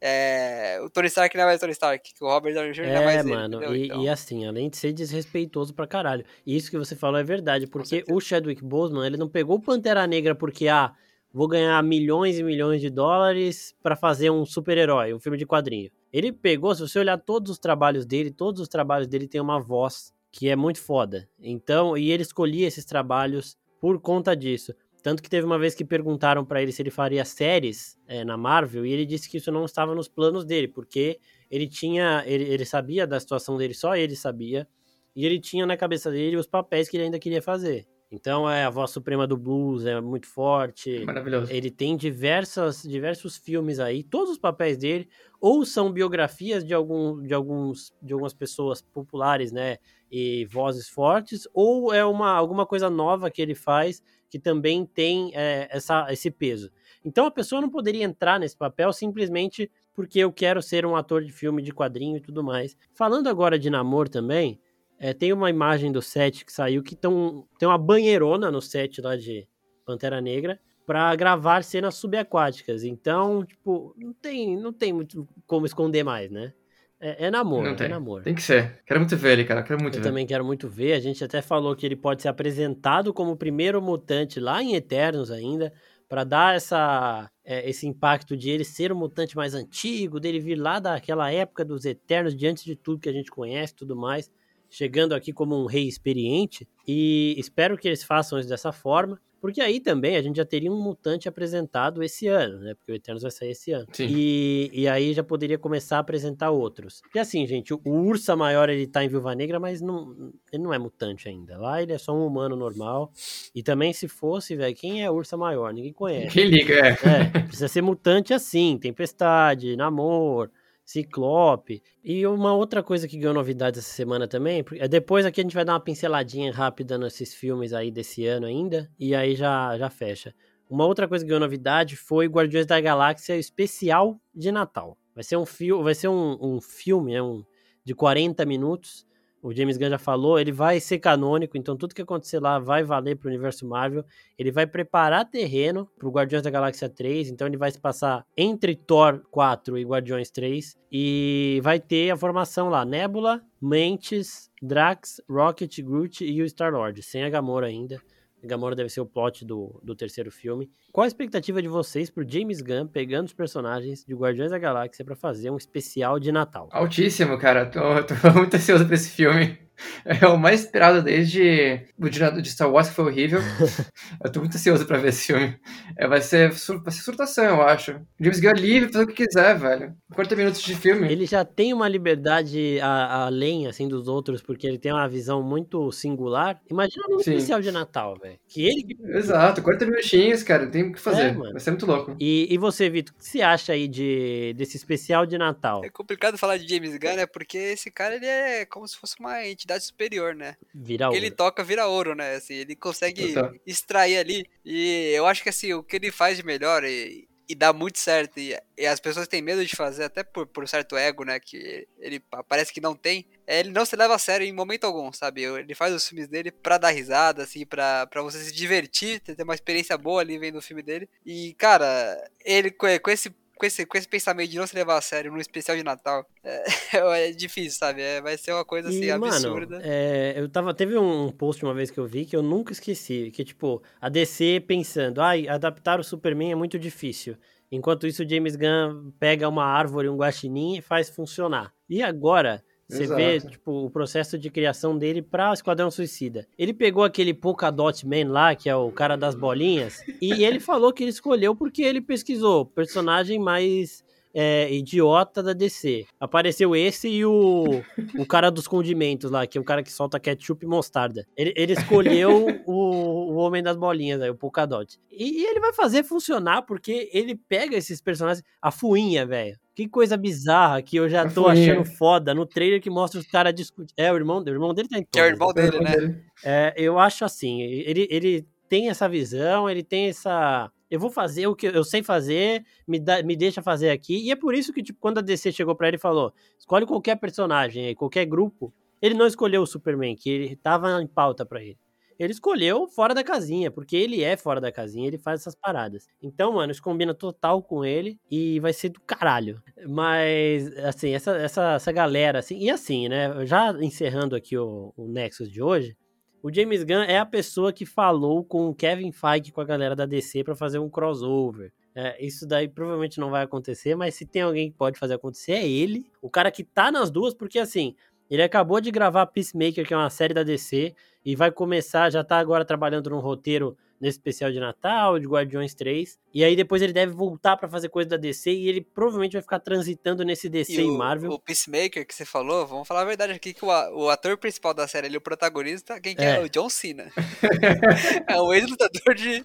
é, 0.01 0.81
o 0.83 0.89
Tony 0.91 1.09
Stark 1.09 1.37
não 1.37 1.45
é 1.45 1.47
mais 1.47 1.59
o 1.59 1.61
Tony 1.61 1.73
Stark, 1.73 2.15
que 2.15 2.25
o 2.25 2.29
Robert 2.29 2.55
Downey 2.55 2.73
Jr. 2.73 2.83
não 2.83 2.89
é 2.89 2.97
É, 3.03 3.05
mais 3.05 3.21
ele, 3.25 3.35
mano, 3.35 3.57
entendeu? 3.57 3.77
e, 3.77 3.87
Então, 3.87 4.03
e 4.03 4.09
assim, 4.09 4.47
além 4.47 4.69
de 4.71 4.77
ser 4.77 4.93
desrespeitoso 4.93 5.75
pra 5.75 5.87
caralho. 5.87 6.25
E 6.47 6.57
isso 6.57 6.71
que 6.71 6.79
você 6.79 6.95
falou 6.95 7.19
é 7.19 7.25
verdade, 7.25 7.67
porque 7.67 8.05
o 8.11 8.21
Chadwick 8.21 8.63
Boseman, 8.63 9.07
ele 9.07 9.17
não 9.17 9.29
pegou 9.29 9.57
o 9.57 9.61
Pantera 9.61 10.07
Negra 10.07 10.35
porque, 10.35 10.69
ah, 10.69 10.93
vou 11.33 11.49
ganhar 11.49 11.83
milhões 11.83 12.39
e 12.39 12.43
milhões 12.43 12.81
de 12.81 12.91
dólares 12.91 13.75
pra 13.83 13.97
fazer 13.97 14.31
um 14.31 14.45
super-herói, 14.47 15.13
um 15.13 15.21
filme 15.21 15.37
de 15.39 15.47
quadrinho. 15.47 15.91
Ele 16.13 16.33
pegou, 16.33 16.75
se 16.75 16.81
você 16.81 16.99
olhar 16.99 17.19
todos 17.19 17.51
os 17.51 17.59
trabalhos 17.59 18.07
dele, 18.07 18.31
todos 18.31 18.61
os 18.61 18.69
trabalhos 18.69 19.07
dele 19.09 19.29
têm 19.29 19.41
uma 19.41 19.61
voz 19.61 20.13
que 20.31 20.49
é 20.49 20.57
muito 20.57 20.81
foda. 20.81 21.29
Então, 21.41 21.97
e 21.97 22.11
ele 22.11 22.23
escolhia 22.23 22.67
esses 22.67 22.85
trabalhos 22.85 23.57
por 23.81 24.01
conta 24.01 24.35
disso. 24.37 24.75
Tanto 25.03 25.23
que 25.23 25.31
teve 25.31 25.47
uma 25.47 25.59
vez 25.59 25.75
que 25.75 25.85
perguntaram 25.85 26.45
pra 26.45 26.63
ele 26.63 26.73
se 26.73 26.83
ele 26.83 26.91
faria 26.91 27.25
séries 27.25 27.99
é, 28.07 28.25
na 28.25 28.37
Marvel, 28.37 28.85
e 28.85 28.93
ele 28.93 29.07
disse 29.07 29.29
que 29.29 29.37
isso 29.37 29.51
não 29.53 29.65
estava 29.65 29.95
nos 29.95 30.09
planos 30.09 30.45
dele, 30.45 30.69
porque 30.69 31.19
ele 31.51 31.67
tinha. 31.67 32.23
Ele, 32.27 32.45
ele 32.45 32.65
sabia 32.65 33.07
da 33.07 33.19
situação 33.19 33.57
dele, 33.57 33.75
só 33.75 33.97
ele 33.97 34.17
sabia. 34.17 34.67
E 35.15 35.27
ele 35.27 35.41
tinha 35.41 35.67
na 35.67 35.77
cabeça 35.77 36.11
dele 36.11 36.37
os 36.37 36.47
papéis 36.47 36.89
que 36.89 36.97
ele 36.97 37.05
ainda 37.05 37.19
queria 37.19 37.43
fazer. 37.43 37.87
Então 38.11 38.49
é 38.49 38.65
a 38.65 38.71
voz 38.71 38.91
suprema 38.91 39.27
do 39.27 39.37
blues, 39.37 39.85
é 39.85 40.01
muito 40.01 40.27
forte. 40.27 41.05
Maravilhoso. 41.05 41.53
Ele 41.53 41.71
tem 41.71 41.97
diversas, 41.97 42.83
diversos 42.83 43.37
filmes 43.37 43.79
aí, 43.79 44.03
todos 44.03 44.31
os 44.31 44.39
papéis 44.39 44.79
dele, 44.79 45.09
ou 45.41 45.65
são 45.65 45.93
biografias 45.93 46.65
de, 46.65 46.75
algum, 46.75 47.23
de, 47.23 47.33
alguns, 47.33 47.93
de 48.03 48.13
algumas 48.13 48.35
pessoas 48.35 48.83
populares, 48.83 49.53
né? 49.53 49.79
E 50.11 50.47
vozes 50.47 50.89
fortes, 50.89 51.47
ou 51.53 51.93
é 51.93 52.05
uma, 52.05 52.31
alguma 52.31 52.67
coisa 52.67 52.89
nova 52.89 53.31
que 53.31 53.43
ele 53.43 53.55
faz 53.55 54.03
que 54.31 54.39
também 54.39 54.85
tem 54.85 55.31
é, 55.35 55.69
essa, 55.71 56.07
esse 56.13 56.31
peso. 56.31 56.71
Então 57.05 57.27
a 57.27 57.31
pessoa 57.31 57.61
não 57.61 57.71
poderia 57.71 58.05
entrar 58.05 58.39
nesse 58.39 58.57
papel 58.57 58.93
simplesmente 58.93 59.71
porque 59.95 60.19
eu 60.19 60.33
quero 60.33 60.63
ser 60.63 60.85
um 60.85 60.95
ator 60.95 61.25
de 61.25 61.33
filme, 61.33 61.63
de 61.63 61.73
quadrinho 61.73 62.19
e 62.19 62.21
tudo 62.21 62.45
mais. 62.45 62.77
Falando 62.95 63.29
agora 63.29 63.59
de 63.59 63.71
namoro 63.71 64.09
também, 64.09 64.61
é, 64.99 65.13
tem 65.15 65.33
uma 65.33 65.49
imagem 65.49 65.91
do 65.91 66.03
set 66.03 66.45
que 66.45 66.53
saiu 66.53 66.83
que 66.83 66.95
tão, 66.95 67.47
tem 67.59 67.69
uma 67.69 67.79
banheirona 67.79 68.51
no 68.51 68.61
set 68.61 69.01
lá 69.01 69.17
de 69.17 69.49
Pantera 69.85 70.21
Negra 70.21 70.61
para 70.89 71.15
gravar 71.17 71.63
cenas 71.63 71.97
subaquáticas. 71.97 72.83
Então, 72.83 73.45
tipo, 73.45 73.95
não 73.99 74.15
tem, 74.15 74.57
não 74.57 74.73
tem 74.73 74.91
muito 74.91 75.29
como 75.47 75.67
esconder 75.67 76.03
mais, 76.03 76.31
né? 76.31 76.55
É, 76.99 77.27
é 77.27 77.31
namoro, 77.31 77.69
é 77.69 77.75
tem. 77.75 77.89
namoro. 77.91 78.25
Tem 78.25 78.35
que 78.35 78.41
ser. 78.41 78.81
Quero 78.87 78.99
muito 78.99 79.15
ver 79.15 79.33
ele, 79.33 79.45
cara. 79.45 79.63
Quero 79.63 79.79
muito 79.83 79.99
Eu 79.99 80.03
ver. 80.03 80.09
também 80.09 80.27
quero 80.27 80.43
muito 80.43 80.67
ver. 80.67 80.95
A 80.95 80.99
gente 80.99 81.23
até 81.23 81.43
falou 81.43 81.77
que 81.77 81.85
ele 81.85 81.95
pode 81.95 82.23
ser 82.23 82.29
apresentado 82.29 83.13
como 83.13 83.33
o 83.33 83.37
primeiro 83.37 83.83
mutante 83.83 84.41
lá 84.41 84.63
em 84.63 84.77
Eternos 84.77 85.31
ainda, 85.31 85.71
para 86.09 86.25
dar 86.25 86.57
essa, 86.57 87.31
é, 87.45 87.69
esse 87.69 87.87
impacto 87.87 88.35
de 88.35 88.49
ele 88.49 88.65
ser 88.65 88.91
o 88.91 88.97
mutante 88.97 89.37
mais 89.37 89.53
antigo, 89.53 90.19
dele 90.19 90.41
vir 90.41 90.57
lá 90.57 90.79
daquela 90.81 91.31
época 91.31 91.67
dos 91.67 91.85
Eternos, 91.85 92.35
diante 92.35 92.65
de 92.65 92.75
tudo 92.75 92.99
que 92.99 93.11
a 93.11 93.13
gente 93.13 93.31
conhece 93.31 93.75
e 93.75 93.77
tudo 93.77 93.95
mais, 93.95 94.31
chegando 94.71 95.15
aqui 95.15 95.35
como 95.35 95.55
um 95.63 95.67
rei 95.67 95.87
experiente. 95.87 96.67
E 96.87 97.35
espero 97.37 97.77
que 97.77 97.87
eles 97.87 98.03
façam 98.03 98.39
isso 98.39 98.49
dessa 98.49 98.73
forma. 98.73 99.21
Porque 99.41 99.61
aí 99.61 99.81
também 99.81 100.17
a 100.17 100.23
gente 100.23 100.37
já 100.37 100.45
teria 100.45 100.71
um 100.71 100.81
mutante 100.81 101.29
apresentado 101.29 102.03
esse 102.03 102.27
ano, 102.27 102.59
né? 102.59 102.75
Porque 102.75 102.93
o 102.93 102.95
Eternos 102.95 103.23
vai 103.23 103.31
sair 103.31 103.51
esse 103.51 103.73
ano. 103.73 103.87
Sim. 103.93 104.07
E, 104.09 104.71
e 104.73 104.89
aí 104.89 105.13
já 105.13 105.23
poderia 105.23 105.59
começar 105.59 105.97
a 105.97 106.01
apresentar 106.01 106.51
outros. 106.51 107.03
E 107.15 107.19
assim, 107.19 107.47
gente, 107.47 107.73
o, 107.73 107.81
Ursa 107.85 108.35
Maior 108.35 108.69
ele 108.69 108.87
tá 108.87 109.05
em 109.05 109.09
Viúva 109.09 109.35
Negra, 109.35 109.61
mas 109.61 109.81
não, 109.81 110.33
ele 110.53 110.63
não 110.63 110.75
é 110.75 110.79
mutante 110.79 111.29
ainda. 111.29 111.57
Lá 111.57 111.83
ele 111.83 111.93
é 111.93 111.99
só 111.99 112.15
um 112.15 112.27
humano 112.27 112.57
normal. 112.57 113.13
E 113.55 113.63
também 113.63 113.93
se 113.93 114.09
fosse, 114.09 114.57
velho, 114.57 114.75
quem 114.75 115.05
é 115.05 115.11
Ursa 115.11 115.37
Maior? 115.37 115.73
Ninguém 115.73 115.93
conhece. 115.93 116.35
Quem 116.35 116.49
liga, 116.49 116.75
é. 116.75 116.89
É, 116.91 117.41
precisa 117.43 117.69
ser 117.69 117.83
mutante 117.83 118.35
assim, 118.35 118.79
Tempestade, 118.79 119.77
Namor, 119.77 120.51
Ciclope. 120.89 121.83
E 122.03 122.27
uma 122.27 122.55
outra 122.55 122.83
coisa 122.83 123.07
que 123.07 123.19
ganhou 123.19 123.35
novidades 123.35 123.79
essa 123.79 123.95
semana 123.95 124.27
também, 124.27 124.65
é 124.79 124.89
depois 124.89 125.27
aqui 125.27 125.39
a 125.39 125.45
gente 125.45 125.55
vai 125.55 125.63
dar 125.63 125.75
uma 125.75 125.81
pinceladinha 125.81 126.51
rápida 126.51 126.97
nesses 126.97 127.35
filmes 127.35 127.75
aí 127.75 127.91
desse 127.91 128.25
ano 128.25 128.47
ainda, 128.47 128.91
e 128.99 129.15
aí 129.15 129.37
já, 129.37 129.77
já 129.77 129.91
fecha. 129.91 130.35
Uma 130.67 130.87
outra 130.87 131.07
coisa 131.07 131.23
que 131.23 131.29
ganhou 131.29 131.41
novidade 131.41 131.95
foi 131.95 132.27
Guardiões 132.27 132.65
da 132.65 132.81
Galáxia 132.81 133.37
especial 133.37 134.19
de 134.35 134.51
Natal. 134.51 134.97
Vai 135.15 135.23
ser 135.23 135.37
um, 135.37 135.45
fio, 135.45 135.83
vai 135.83 135.95
ser 135.95 136.09
um, 136.09 136.39
um 136.41 136.59
filme 136.59 137.13
né, 137.13 137.21
um, 137.21 137.45
de 137.85 137.95
40 137.95 138.47
minutos, 138.47 139.07
o 139.43 139.53
James 139.53 139.77
Gunn 139.77 139.91
já 139.91 139.99
falou, 139.99 140.39
ele 140.39 140.51
vai 140.51 140.81
ser 140.81 140.99
canônico, 140.99 141.57
então 141.57 141.77
tudo 141.77 141.95
que 141.95 142.03
acontecer 142.03 142.41
lá 142.41 142.59
vai 142.59 142.83
valer 142.83 143.17
para 143.17 143.27
o 143.27 143.31
universo 143.31 143.67
Marvel. 143.67 144.05
Ele 144.39 144.51
vai 144.51 144.67
preparar 144.67 145.25
terreno 145.25 145.89
para 145.99 146.09
o 146.09 146.11
Guardiões 146.11 146.43
da 146.43 146.51
Galáxia 146.51 146.89
3, 146.89 147.31
então 147.31 147.47
ele 147.47 147.57
vai 147.57 147.71
se 147.71 147.81
passar 147.81 148.27
entre 148.37 148.75
Thor 148.75 149.23
4 149.31 149.79
e 149.79 149.85
Guardiões 149.85 150.31
3 150.31 150.77
e 150.91 151.61
vai 151.63 151.79
ter 151.79 152.11
a 152.11 152.17
formação 152.17 152.69
lá: 152.69 152.85
Nebula, 152.85 153.41
Mantis, 153.61 154.51
Drax, 154.61 155.21
Rocket, 155.29 155.81
Groot 155.81 156.25
e 156.25 156.43
o 156.43 156.49
Star-Lord, 156.49 157.03
sem 157.03 157.23
a 157.23 157.31
Gamora 157.31 157.67
ainda. 157.67 158.01
Gamora 158.49 158.75
deve 158.75 158.89
ser 158.89 159.01
o 159.01 159.07
plot 159.07 159.45
do, 159.45 159.81
do 159.83 159.95
terceiro 159.95 160.31
filme. 160.31 160.71
Qual 160.93 161.05
a 161.05 161.07
expectativa 161.07 161.63
de 161.63 161.69
vocês 161.69 162.11
pro 162.11 162.29
James 162.29 162.61
Gunn 162.61 162.87
pegando 162.89 163.27
os 163.27 163.35
personagens 163.35 164.05
de 164.05 164.15
Guardiões 164.15 164.51
da 164.51 164.59
Galáxia 164.59 165.05
para 165.05 165.15
fazer 165.15 165.51
um 165.51 165.57
especial 165.57 166.19
de 166.19 166.33
Natal? 166.33 166.69
Altíssimo, 166.73 167.39
cara. 167.39 167.67
Tô, 167.67 167.81
tô 168.03 168.15
muito 168.35 168.57
ansioso 168.57 168.87
pra 168.87 168.95
esse 168.95 169.11
filme. 169.11 169.68
É 170.05 170.27
o 170.27 170.39
mais 170.39 170.61
esperado 170.61 171.03
desde 171.03 171.87
o 171.99 172.09
de 172.09 172.51
Star 172.51 172.71
Wars, 172.71 172.89
que 172.89 172.95
foi 172.95 173.07
horrível. 173.07 173.41
eu 174.23 174.31
tô 174.33 174.41
muito 174.41 174.57
ansioso 174.57 174.87
pra 174.87 174.99
ver 174.99 175.09
esse 175.09 175.27
filme. 175.27 175.57
É, 175.97 176.07
vai, 176.07 176.21
ser, 176.21 176.51
vai 176.51 176.93
ser 176.93 177.03
surtação, 177.03 177.45
eu 177.45 177.63
acho. 177.63 178.01
James 178.21 178.41
Gunn 178.41 178.51
é 178.51 178.55
livre, 178.55 178.93
fazer 178.93 179.05
o 179.05 179.07
que 179.07 179.27
quiser, 179.27 179.57
velho. 179.59 179.95
40 180.15 180.37
minutos 180.37 180.63
de 180.63 180.75
filme. 180.75 181.11
Ele 181.11 181.27
já 181.27 181.45
tem 181.45 181.73
uma 181.73 181.89
liberdade 181.89 182.81
a, 182.81 183.27
além, 183.27 183.67
assim, 183.67 183.89
dos 183.89 184.09
outros, 184.09 184.43
porque 184.43 184.67
ele 184.67 184.79
tem 184.79 184.93
uma 184.93 185.09
visão 185.09 185.43
muito 185.43 185.91
singular. 185.93 186.61
Imagina 186.71 187.05
um 187.11 187.19
Sim. 187.19 187.33
especial 187.33 187.61
de 187.61 187.71
Natal, 187.71 188.17
velho. 188.21 188.39
Que 188.49 188.65
ele... 188.65 188.97
Exato, 189.17 189.63
40 189.63 189.87
minutinhos, 189.87 190.43
cara. 190.43 190.67
Tem 190.67 190.85
o 190.85 190.93
que 190.93 191.01
fazer. 191.01 191.29
É, 191.29 191.33
mano. 191.33 191.53
vai 191.53 191.61
ser 191.61 191.71
muito 191.71 191.87
louco. 191.87 192.17
E, 192.19 192.53
e 192.53 192.59
você, 192.59 192.89
Vitor, 192.89 193.15
o 193.15 193.19
que 193.19 193.29
você 193.29 193.43
acha 193.43 193.73
aí 193.73 193.87
de, 193.87 194.55
desse 194.57 194.77
especial 194.77 195.27
de 195.27 195.37
Natal? 195.37 195.85
É 195.85 195.91
complicado 195.91 196.39
falar 196.39 196.57
de 196.57 196.69
James 196.69 196.97
Gunn, 196.97 197.17
né? 197.17 197.27
Porque 197.27 197.59
esse 197.59 197.91
cara, 197.91 198.17
ele 198.17 198.27
é 198.27 198.65
como 198.65 198.87
se 198.87 198.97
fosse 198.97 199.17
uma 199.21 199.47
entidade 199.47 199.68
superior, 199.81 200.35
né? 200.35 200.57
O 200.75 200.85
que 200.85 201.03
ouro. 201.03 201.17
ele 201.17 201.31
toca 201.31 201.65
vira 201.65 201.87
ouro, 201.87 202.15
né? 202.15 202.37
Assim, 202.37 202.55
ele 202.55 202.77
consegue 202.77 203.35
Total. 203.35 203.55
extrair 203.67 204.19
ali. 204.19 204.47
E 204.65 205.13
eu 205.15 205.27
acho 205.27 205.43
que 205.43 205.49
assim, 205.49 205.73
o 205.75 205.83
que 205.83 205.97
ele 205.97 206.11
faz 206.13 206.37
de 206.37 206.45
melhor 206.45 206.85
e, 206.85 207.29
e 207.49 207.55
dá 207.55 207.73
muito 207.73 207.99
certo, 207.99 208.39
e, 208.39 208.55
e 208.77 208.87
as 208.87 209.01
pessoas 209.01 209.27
têm 209.27 209.41
medo 209.41 209.65
de 209.65 209.75
fazer, 209.75 210.05
até 210.05 210.23
por, 210.23 210.47
por 210.47 210.69
certo 210.69 210.97
ego, 210.97 211.25
né? 211.25 211.41
Que 211.41 211.87
ele 211.99 212.21
pa- 212.21 212.45
parece 212.45 212.73
que 212.73 212.81
não 212.81 212.95
tem. 212.95 213.27
É, 213.47 213.61
ele 213.61 213.71
não 213.71 213.87
se 213.87 213.97
leva 213.97 214.15
a 214.15 214.19
sério 214.19 214.47
em 214.47 214.53
momento 214.53 214.85
algum, 214.85 215.11
sabe? 215.13 215.43
Ele 215.45 215.75
faz 215.75 215.95
os 215.95 216.07
filmes 216.07 216.29
dele 216.29 216.51
pra 216.51 216.77
dar 216.77 216.91
risada, 216.91 217.43
assim, 217.43 217.65
pra, 217.65 218.07
pra 218.07 218.21
você 218.23 218.39
se 218.45 218.53
divertir, 218.53 219.21
ter 219.21 219.43
uma 219.43 219.55
experiência 219.55 219.97
boa 219.97 220.21
ali 220.21 220.39
vendo 220.39 220.59
o 220.59 220.63
filme 220.63 220.83
dele. 220.83 221.09
E, 221.25 221.55
cara, 221.55 222.23
ele 222.45 222.71
com, 222.71 222.87
com 223.03 223.11
esse. 223.11 223.35
Com 223.59 223.67
esse, 223.67 223.85
com 223.85 223.99
esse 223.99 224.07
pensamento 224.07 224.51
de 224.51 224.57
não 224.57 224.67
se 224.67 224.75
levar 224.77 224.97
a 224.97 225.01
sério 225.01 225.33
num 225.33 225.39
especial 225.39 225.77
de 225.77 225.83
Natal, 225.83 226.25
é, 226.45 226.63
é 227.29 227.33
difícil, 227.33 227.79
sabe? 227.79 228.01
É, 228.01 228.21
vai 228.21 228.39
ser 228.39 228.53
uma 228.53 228.65
coisa 228.65 228.89
assim 228.89 229.05
E, 229.05 229.19
mano, 229.19 229.35
absurda. 229.35 229.81
é, 229.83 230.35
eu 230.37 230.49
tava. 230.49 230.73
Teve 230.73 230.97
um 230.97 231.31
post 231.33 231.65
uma 231.65 231.75
vez 231.75 231.91
que 231.91 231.99
eu 231.99 232.07
vi 232.07 232.25
que 232.25 232.37
eu 232.37 232.43
nunca 232.43 232.73
esqueci. 232.73 233.31
Que, 233.33 233.45
tipo, 233.45 233.83
a 234.01 234.09
DC 234.09 234.61
pensando, 234.61 235.21
ai, 235.21 235.49
adaptar 235.49 235.99
o 235.99 236.05
Superman 236.05 236.53
é 236.53 236.55
muito 236.55 236.79
difícil. 236.79 237.37
Enquanto 237.71 238.07
isso, 238.07 238.23
o 238.23 238.29
James 238.29 238.57
Gunn 238.57 239.11
pega 239.19 239.49
uma 239.49 239.65
árvore, 239.65 240.09
um 240.09 240.17
guaxinim 240.17 240.79
e 240.79 240.81
faz 240.81 241.11
funcionar. 241.11 241.73
E 241.89 242.03
agora, 242.03 242.63
você 242.89 243.07
vê, 243.07 243.35
Exato. 243.35 243.53
tipo, 243.53 243.85
o 243.85 243.91
processo 243.91 244.39
de 244.39 244.49
criação 244.51 244.97
dele 244.97 245.21
pra 245.21 245.53
Esquadrão 245.53 245.91
Suicida. 245.91 246.47
Ele 246.59 246.73
pegou 246.73 247.05
aquele 247.05 247.35
Polkadot 247.35 248.07
Man 248.07 248.31
lá, 248.31 248.55
que 248.55 248.69
é 248.69 248.75
o 248.75 248.91
cara 248.91 249.17
das 249.17 249.35
bolinhas, 249.35 250.03
e 250.23 250.43
ele 250.43 250.59
falou 250.59 250.93
que 250.93 251.03
ele 251.03 251.11
escolheu 251.11 251.55
porque 251.55 251.83
ele 251.83 252.01
pesquisou 252.01 252.65
personagem 252.65 253.39
mais 253.39 254.03
é, 254.35 254.73
idiota 254.73 255.43
da 255.43 255.53
DC. 255.53 256.07
Apareceu 256.19 256.75
esse 256.75 257.09
e 257.09 257.25
o, 257.25 257.83
o 258.19 258.27
cara 258.27 258.51
dos 258.51 258.69
condimentos 258.69 259.31
lá, 259.31 259.47
que 259.47 259.59
é 259.59 259.61
o 259.61 259.65
cara 259.65 259.83
que 259.83 259.93
solta 259.93 260.21
ketchup 260.21 260.65
e 260.65 260.69
mostarda. 260.69 261.27
Ele, 261.37 261.53
ele 261.57 261.73
escolheu 261.73 262.47
o, 262.67 263.33
o 263.33 263.35
Homem 263.37 263.63
das 263.63 263.77
Bolinhas, 263.77 264.21
aí, 264.21 264.31
o 264.31 264.35
Polkadot. 264.35 264.99
E, 265.11 265.43
e 265.43 265.47
ele 265.47 265.61
vai 265.61 265.73
fazer 265.73 266.05
funcionar 266.05 266.63
porque 266.63 267.11
ele 267.13 267.35
pega 267.35 267.77
esses 267.77 268.01
personagens. 268.01 268.45
A 268.63 268.71
fuinha, 268.71 269.27
velho. 269.27 269.59
Que 269.79 269.87
coisa 269.87 270.17
bizarra 270.17 270.83
que 270.83 270.97
eu 270.97 271.09
já 271.09 271.23
tô 271.31 271.45
fuinha. 271.45 271.73
achando 271.73 271.85
foda 271.85 272.35
no 272.35 272.45
trailer 272.45 272.83
que 272.83 272.91
mostra 272.91 273.21
os 273.21 273.29
caras 273.29 273.55
discutindo. 273.55 273.95
É, 273.97 274.13
o 274.13 274.17
irmão, 274.17 274.43
o 274.43 274.49
irmão 274.49 274.75
dele 274.75 274.89
tá 274.89 274.99
em 274.99 275.05
Que 275.05 275.21
é 275.21 275.23
o 275.23 275.27
irmão 275.27 275.53
dele, 275.53 275.79
né? 275.79 276.21
é, 276.45 276.75
eu 276.77 276.99
acho 276.99 277.25
assim, 277.25 277.63
ele, 277.63 278.09
ele 278.11 278.45
tem 278.69 278.89
essa 278.89 279.09
visão, 279.09 279.71
ele 279.71 279.85
tem 279.85 280.09
essa. 280.09 280.69
Eu 280.91 280.99
vou 280.99 281.11
fazer 281.11 281.47
o 281.47 281.55
que 281.55 281.69
eu 281.69 281.85
sei 281.85 282.03
fazer, 282.03 282.65
me, 282.89 282.99
dá, 282.99 283.23
me 283.23 283.37
deixa 283.37 283.63
fazer 283.63 283.91
aqui. 283.91 284.27
E 284.27 284.33
é 284.33 284.35
por 284.35 284.53
isso 284.53 284.73
que, 284.73 284.83
tipo, 284.83 284.99
quando 284.99 285.19
a 285.19 285.23
DC 285.23 285.53
chegou 285.53 285.77
pra 285.77 285.87
ele 285.87 285.97
e 285.97 286.01
falou: 286.01 286.33
escolhe 286.59 286.85
qualquer 286.85 287.15
personagem 287.15 287.87
aí, 287.87 287.95
qualquer 287.95 288.27
grupo, 288.27 288.75
ele 289.01 289.15
não 289.15 289.29
escolheu 289.29 289.63
o 289.63 289.67
Superman, 289.67 290.17
que 290.17 290.29
ele 290.29 290.57
tava 290.57 291.01
em 291.01 291.07
pauta 291.07 291.47
pra 291.47 291.63
ele. 291.63 291.79
Ele 292.19 292.33
escolheu 292.33 292.89
fora 292.89 293.15
da 293.15 293.23
casinha, 293.23 293.71
porque 293.71 293.97
ele 293.97 294.23
é 294.23 294.37
fora 294.37 294.61
da 294.61 294.73
casinha, 294.73 295.07
ele 295.07 295.19
faz 295.19 295.41
essas 295.41 295.55
paradas. 295.55 296.07
Então, 296.21 296.53
mano, 296.53 296.73
isso 296.73 296.83
combina 296.83 297.15
total 297.15 297.63
com 297.63 297.85
ele 297.85 298.19
e 298.31 298.59
vai 298.61 298.73
ser 298.73 298.89
do 298.89 299.01
caralho. 299.01 299.63
Mas, 299.87 300.77
assim, 300.79 301.11
essa, 301.11 301.37
essa, 301.37 301.73
essa 301.75 301.93
galera, 301.93 302.41
assim, 302.41 302.59
e 302.59 302.71
assim, 302.71 303.09
né, 303.09 303.47
já 303.47 303.71
encerrando 303.81 304.35
aqui 304.35 304.57
o, 304.59 304.93
o 304.97 305.07
Nexus 305.07 305.51
de 305.51 305.63
hoje, 305.63 305.97
o 306.43 306.53
James 306.53 306.85
Gunn 306.85 307.03
é 307.03 307.19
a 307.19 307.27
pessoa 307.27 307.73
que 307.73 307.85
falou 307.85 308.45
com 308.45 308.69
o 308.69 308.75
Kevin 308.75 309.11
Feige, 309.11 309.53
com 309.53 309.61
a 309.61 309.65
galera 309.65 309.97
da 309.97 310.07
DC, 310.07 310.45
pra 310.45 310.55
fazer 310.55 310.79
um 310.79 310.89
crossover. 310.89 311.73
É, 311.95 312.25
isso 312.25 312.47
daí 312.47 312.69
provavelmente 312.69 313.19
não 313.19 313.29
vai 313.29 313.43
acontecer, 313.43 313.97
mas 313.97 314.15
se 314.15 314.25
tem 314.25 314.43
alguém 314.43 314.71
que 314.71 314.77
pode 314.77 314.99
fazer 314.99 315.15
acontecer, 315.15 315.53
é 315.53 315.69
ele. 315.69 316.07
O 316.23 316.31
cara 316.31 316.51
que 316.51 316.63
tá 316.63 316.93
nas 316.93 317.11
duas, 317.11 317.35
porque 317.35 317.59
assim, 317.59 317.97
ele 318.31 318.43
acabou 318.43 318.81
de 318.81 318.91
gravar 318.91 319.27
Peacemaker, 319.27 319.87
que 319.87 319.95
é 319.95 319.97
uma 319.97 320.11
série 320.11 320.35
da 320.35 320.43
DC, 320.43 320.95
e 321.25 321.37
vai 321.37 321.51
começar, 321.51 322.11
já 322.11 322.23
tá 322.23 322.39
agora 322.39 322.65
trabalhando 322.65 323.11
num 323.11 323.21
roteiro 323.21 323.77
nesse 324.01 324.19
especial 324.19 324.51
de 324.51 324.61
Natal, 324.61 325.19
de 325.19 325.27
Guardiões 325.27 325.75
3. 325.75 326.19
E 326.33 326.45
aí 326.45 326.55
depois 326.55 326.81
ele 326.83 326.93
deve 326.93 327.13
voltar 327.13 327.57
pra 327.57 327.69
fazer 327.69 327.89
coisa 327.89 328.11
da 328.11 328.17
DC 328.17 328.51
e 328.51 328.69
ele 328.69 328.81
provavelmente 328.81 329.33
vai 329.33 329.43
ficar 329.43 329.59
transitando 329.59 330.25
nesse 330.25 330.49
DC 330.49 330.73
E 330.73 330.81
e, 330.81 330.85
o, 330.85 330.97
Marvel. 330.97 331.33
o 331.33 331.39
Peacemaker 331.39 332.07
que 332.07 332.15
você 332.15 332.25
falou, 332.25 332.67
vamos 332.67 332.87
falar 332.87 333.03
a 333.03 333.05
verdade 333.05 333.33
aqui, 333.33 333.53
que 333.53 333.65
o, 333.65 333.69
o 333.69 334.09
ator 334.09 334.37
principal 334.39 334.73
da 334.73 334.87
série, 334.87 335.09
ele, 335.09 335.17
o 335.17 335.21
protagonista, 335.21 336.01
quem 336.01 336.15
que 336.15 336.23
é? 336.23 336.37
É. 336.37 336.41
O 336.41 336.49
John 336.49 336.69
Cena. 336.69 337.11
é 338.29 338.41
um 338.41 338.53
ex-lutador 338.53 339.15
de, 339.15 339.45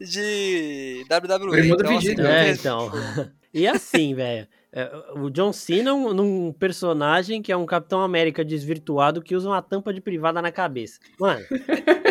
de 0.00 1.04
WWE. 1.10 1.60
O 1.60 1.64
então, 1.64 1.96
assim. 1.96 2.20
É, 2.20 2.48
é, 2.48 2.52
então. 2.52 2.92
e 3.52 3.66
assim, 3.66 4.14
velho. 4.14 4.46
É, 4.78 4.92
O 5.18 5.28
John 5.28 5.52
Cena 5.52 5.90
num, 5.90 6.14
num 6.14 6.52
personagem 6.52 7.42
que 7.42 7.50
é 7.50 7.56
um 7.56 7.66
Capitão 7.66 8.00
América 8.00 8.44
desvirtuado 8.44 9.20
que 9.20 9.34
usa 9.34 9.48
uma 9.48 9.60
tampa 9.60 9.92
de 9.92 10.00
privada 10.00 10.40
na 10.40 10.52
cabeça. 10.52 11.00
Mano, 11.18 11.44